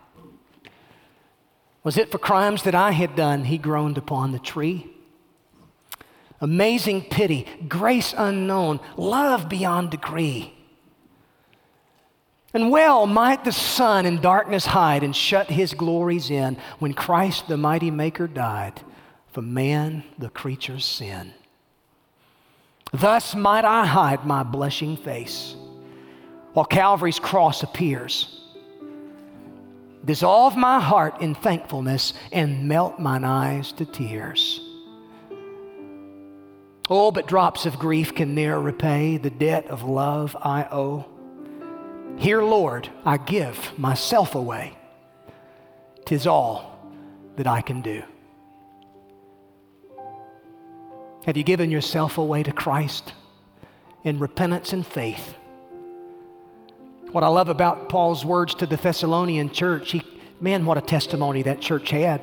Was 1.85 1.99
it 1.99 2.11
for 2.11 2.19
crimes 2.19 2.65
that 2.65 2.75
I 2.75 2.91
had 2.91 3.15
done 3.15 3.45
he 3.45 3.57
groaned 3.57 3.97
upon 3.97 4.33
the 4.33 4.41
tree? 4.41 4.91
Amazing 6.41 7.03
pity, 7.03 7.47
grace 7.69 8.13
unknown, 8.19 8.81
love 8.97 9.49
beyond 9.49 9.91
degree. 9.91 10.54
And 12.55 12.71
well 12.71 13.07
might 13.07 13.45
the 13.45 13.53
sun 13.53 14.07
in 14.07 14.21
darkness 14.21 14.65
hide 14.65 15.03
and 15.03 15.15
shut 15.15 15.51
his 15.51 15.75
glories 15.75 16.31
in 16.31 16.57
when 16.79 16.95
Christ 16.95 17.49
the 17.49 17.57
mighty 17.57 17.91
Maker 17.91 18.27
died 18.27 18.81
for 19.33 19.43
man, 19.43 20.05
the 20.17 20.31
creature's 20.31 20.85
sin. 20.85 21.35
Thus 22.93 23.35
might 23.35 23.65
I 23.65 23.85
hide 23.85 24.25
my 24.25 24.45
blushing 24.45 24.97
face 24.97 25.57
while 26.53 26.65
Calvary's 26.65 27.19
cross 27.19 27.65
appears 27.65 28.41
dissolve 30.05 30.57
my 30.57 30.81
heart 30.81 31.21
in 31.21 31.35
thankfulness, 31.35 32.13
and 32.31 32.69
melt 32.69 32.99
mine 32.99 33.25
eyes 33.25 33.73
to 33.73 33.85
tears. 33.87 34.61
Oh, 36.91 37.11
but 37.11 37.27
drops 37.27 37.65
of 37.65 37.79
grief 37.79 38.15
can 38.15 38.35
ne'er 38.35 38.61
repay 38.61 39.17
the 39.17 39.31
debt 39.31 39.67
of 39.69 39.83
love 39.83 40.37
I 40.41 40.69
owe. 40.71 41.07
Here, 42.17 42.43
Lord, 42.43 42.89
I 43.05 43.17
give 43.17 43.79
myself 43.79 44.35
away. 44.35 44.77
Tis 46.07 46.27
all 46.27 46.79
that 47.37 47.47
I 47.47 47.61
can 47.61 47.81
do. 47.81 48.03
Have 51.27 51.37
you 51.37 51.43
given 51.43 51.71
yourself 51.71 52.19
away 52.19 52.43
to 52.43 52.53
Christ 52.53 53.15
in 54.05 54.19
repentance 54.19 54.73
and 54.73 54.87
faith? 54.87 55.35
What 57.11 57.25
I 57.25 57.29
love 57.29 57.49
about 57.49 57.89
Paul's 57.89 58.25
words 58.25 58.55
to 58.57 58.67
the 58.67 58.77
Thessalonian 58.77 59.51
church, 59.51 59.93
he, 59.93 60.03
man, 60.41 60.67
what 60.67 60.77
a 60.77 60.83
testimony 60.83 61.43
that 61.43 61.61
church 61.61 61.91
had. 61.91 62.21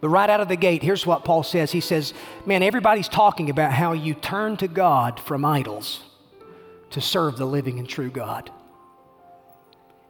But 0.00 0.08
right 0.08 0.30
out 0.30 0.40
of 0.40 0.48
the 0.48 0.56
gate, 0.56 0.82
here's 0.82 1.06
what 1.06 1.24
Paul 1.24 1.42
says. 1.42 1.70
He 1.70 1.80
says, 1.80 2.14
Man, 2.46 2.62
everybody's 2.62 3.08
talking 3.08 3.50
about 3.50 3.72
how 3.72 3.92
you 3.92 4.14
turn 4.14 4.56
to 4.58 4.68
God 4.68 5.20
from 5.20 5.44
idols 5.44 6.02
to 6.90 7.00
serve 7.00 7.36
the 7.36 7.46
living 7.46 7.78
and 7.78 7.88
true 7.88 8.10
God. 8.10 8.50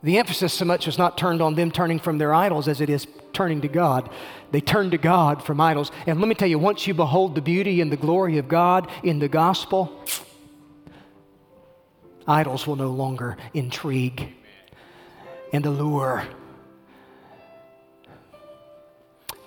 The 0.02 0.18
emphasis 0.18 0.54
so 0.54 0.64
much 0.64 0.88
is 0.88 0.96
not 0.96 1.18
turned 1.18 1.42
on 1.42 1.54
them 1.54 1.70
turning 1.70 1.98
from 1.98 2.18
their 2.18 2.32
idols 2.32 2.68
as 2.68 2.80
it 2.80 2.88
is 2.88 3.06
turning 3.32 3.60
to 3.60 3.68
God. 3.68 4.08
They 4.50 4.60
turn 4.60 4.90
to 4.92 4.98
God 4.98 5.42
from 5.42 5.60
idols. 5.60 5.90
And 6.06 6.18
let 6.20 6.28
me 6.28 6.34
tell 6.34 6.48
you, 6.48 6.58
once 6.58 6.86
you 6.86 6.94
behold 6.94 7.34
the 7.34 7.42
beauty 7.42 7.80
and 7.80 7.92
the 7.92 7.96
glory 7.96 8.38
of 8.38 8.48
God 8.48 8.90
in 9.02 9.18
the 9.18 9.28
gospel, 9.28 10.02
idols 12.26 12.66
will 12.66 12.76
no 12.76 12.90
longer 12.90 13.36
intrigue 13.52 14.34
and 15.52 15.66
allure. 15.66 16.26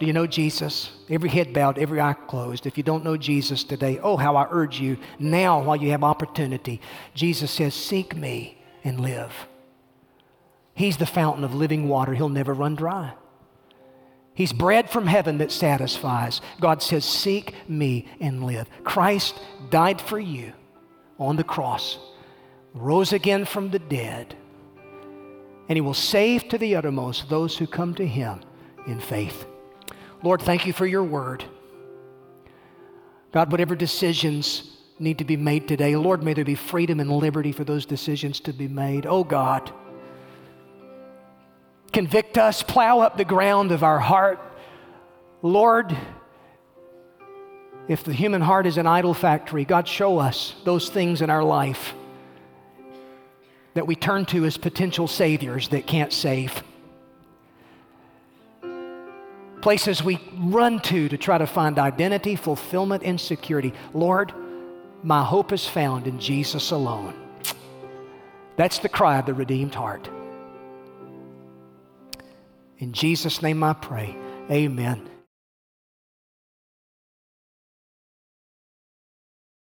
Do 0.04 0.08
you 0.08 0.12
know 0.12 0.28
Jesus? 0.28 0.91
Every 1.10 1.30
head 1.30 1.54
bowed, 1.54 1.78
every 1.78 2.01
eye 2.01 2.12
closed. 2.12 2.66
If 2.66 2.76
you 2.76 2.84
don't 2.84 3.06
know 3.06 3.16
Jesus 3.16 3.64
today, 3.64 4.01
oh, 4.04 4.18
how 4.18 4.36
I 4.36 4.49
urge 4.51 4.78
you 4.78 4.97
now 5.18 5.64
while 5.64 5.78
you 5.78 5.91
have 5.91 6.04
opportunity. 6.04 6.82
Jesus 7.14 7.49
says, 7.49 7.74
Seek 7.74 8.14
me 8.14 8.62
and 8.84 8.99
live. 8.99 9.32
He's 10.74 10.97
the 10.97 11.06
fountain 11.06 11.45
of 11.45 11.56
living 11.56 11.88
water, 11.88 12.14
He'll 12.14 12.28
never 12.28 12.54
run 12.54 12.76
dry. 12.76 13.14
He's 14.34 14.51
bread 14.51 14.89
from 14.89 15.08
heaven 15.08 15.38
that 15.38 15.54
satisfies. 15.54 16.41
God 16.60 16.84
says, 16.84 17.06
Seek 17.06 17.56
me 17.70 18.10
and 18.20 18.43
live. 18.43 18.68
Christ 18.84 19.39
died 19.70 20.01
for 20.01 20.20
you 20.20 20.51
on 21.18 21.38
the 21.38 21.45
cross 21.45 21.97
rose 22.74 23.14
again 23.14 23.45
from 23.45 23.70
the 23.70 23.80
dead, 23.80 24.36
and 25.70 25.78
he 25.78 25.82
will 25.82 25.93
save 25.93 26.49
to 26.49 26.58
the 26.58 26.76
uttermost 26.76 27.30
those 27.30 27.58
who 27.58 27.66
come 27.66 27.95
to 27.95 28.06
him 28.06 28.41
in 28.86 28.99
faith. 28.99 29.45
Lord, 30.24 30.41
thank 30.41 30.65
you 30.65 30.74
for 30.74 30.86
your 30.86 31.03
word. 31.03 31.43
God, 33.34 33.51
whatever 33.51 33.76
decisions 33.76 34.78
need 34.99 35.17
to 35.17 35.26
be 35.26 35.36
made 35.36 35.67
today, 35.67 35.95
Lord, 35.95 36.24
may 36.24 36.34
there 36.34 36.45
be 36.45 36.55
freedom 36.55 36.99
and 36.99 37.11
liberty 37.11 37.51
for 37.51 37.63
those 37.63 37.86
decisions 37.86 38.39
to 38.41 38.53
be 38.53 38.67
made. 38.67 39.05
Oh 39.05 39.24
God, 39.24 39.71
convict 41.91 42.38
us, 42.38 42.63
plow 42.63 42.99
up 42.99 43.17
the 43.17 43.26
ground 43.26 43.71
of 43.71 43.84
our 43.84 43.99
heart. 43.99 44.39
Lord, 45.41 45.95
if 47.88 48.03
the 48.05 48.13
human 48.13 48.41
heart 48.41 48.65
is 48.65 48.78
an 48.78 48.88
idol 48.88 49.13
factory, 49.13 49.65
God, 49.65 49.88
show 49.88 50.19
us 50.19 50.55
those 50.63 50.89
things 50.89 51.21
in 51.21 51.30
our 51.30 51.43
life 51.43 51.93
that 53.74 53.88
we 53.88 53.95
turn 53.95 54.26
to 54.28 54.45
as 54.45 54.57
potential 54.57 55.07
saviors 55.07 55.67
that 55.69 55.86
can't 55.86 56.13
save. 56.13 56.63
Places 59.64 60.03
we 60.03 60.20
run 60.36 60.82
to 60.82 61.07
to 61.07 61.18
try 61.18 61.38
to 61.38 61.47
find 61.47 61.80
identity, 61.80 62.36
fulfillment, 62.36 63.01
and 63.03 63.18
security. 63.18 63.72
Lord, 63.93 64.34
my 65.03 65.24
hope 65.24 65.53
is 65.53 65.66
found 65.66 66.05
in 66.05 66.20
Jesus 66.20 66.72
alone. 66.72 67.14
That's 68.57 68.80
the 68.80 68.89
cry 68.89 69.20
of 69.20 69.26
the 69.26 69.34
redeemed 69.34 69.74
heart. 69.74 70.09
In 72.80 72.91
Jesus' 72.91 73.41
name 73.41 73.64
I 73.64 73.72
pray. 73.72 74.18
Amen. 74.51 75.09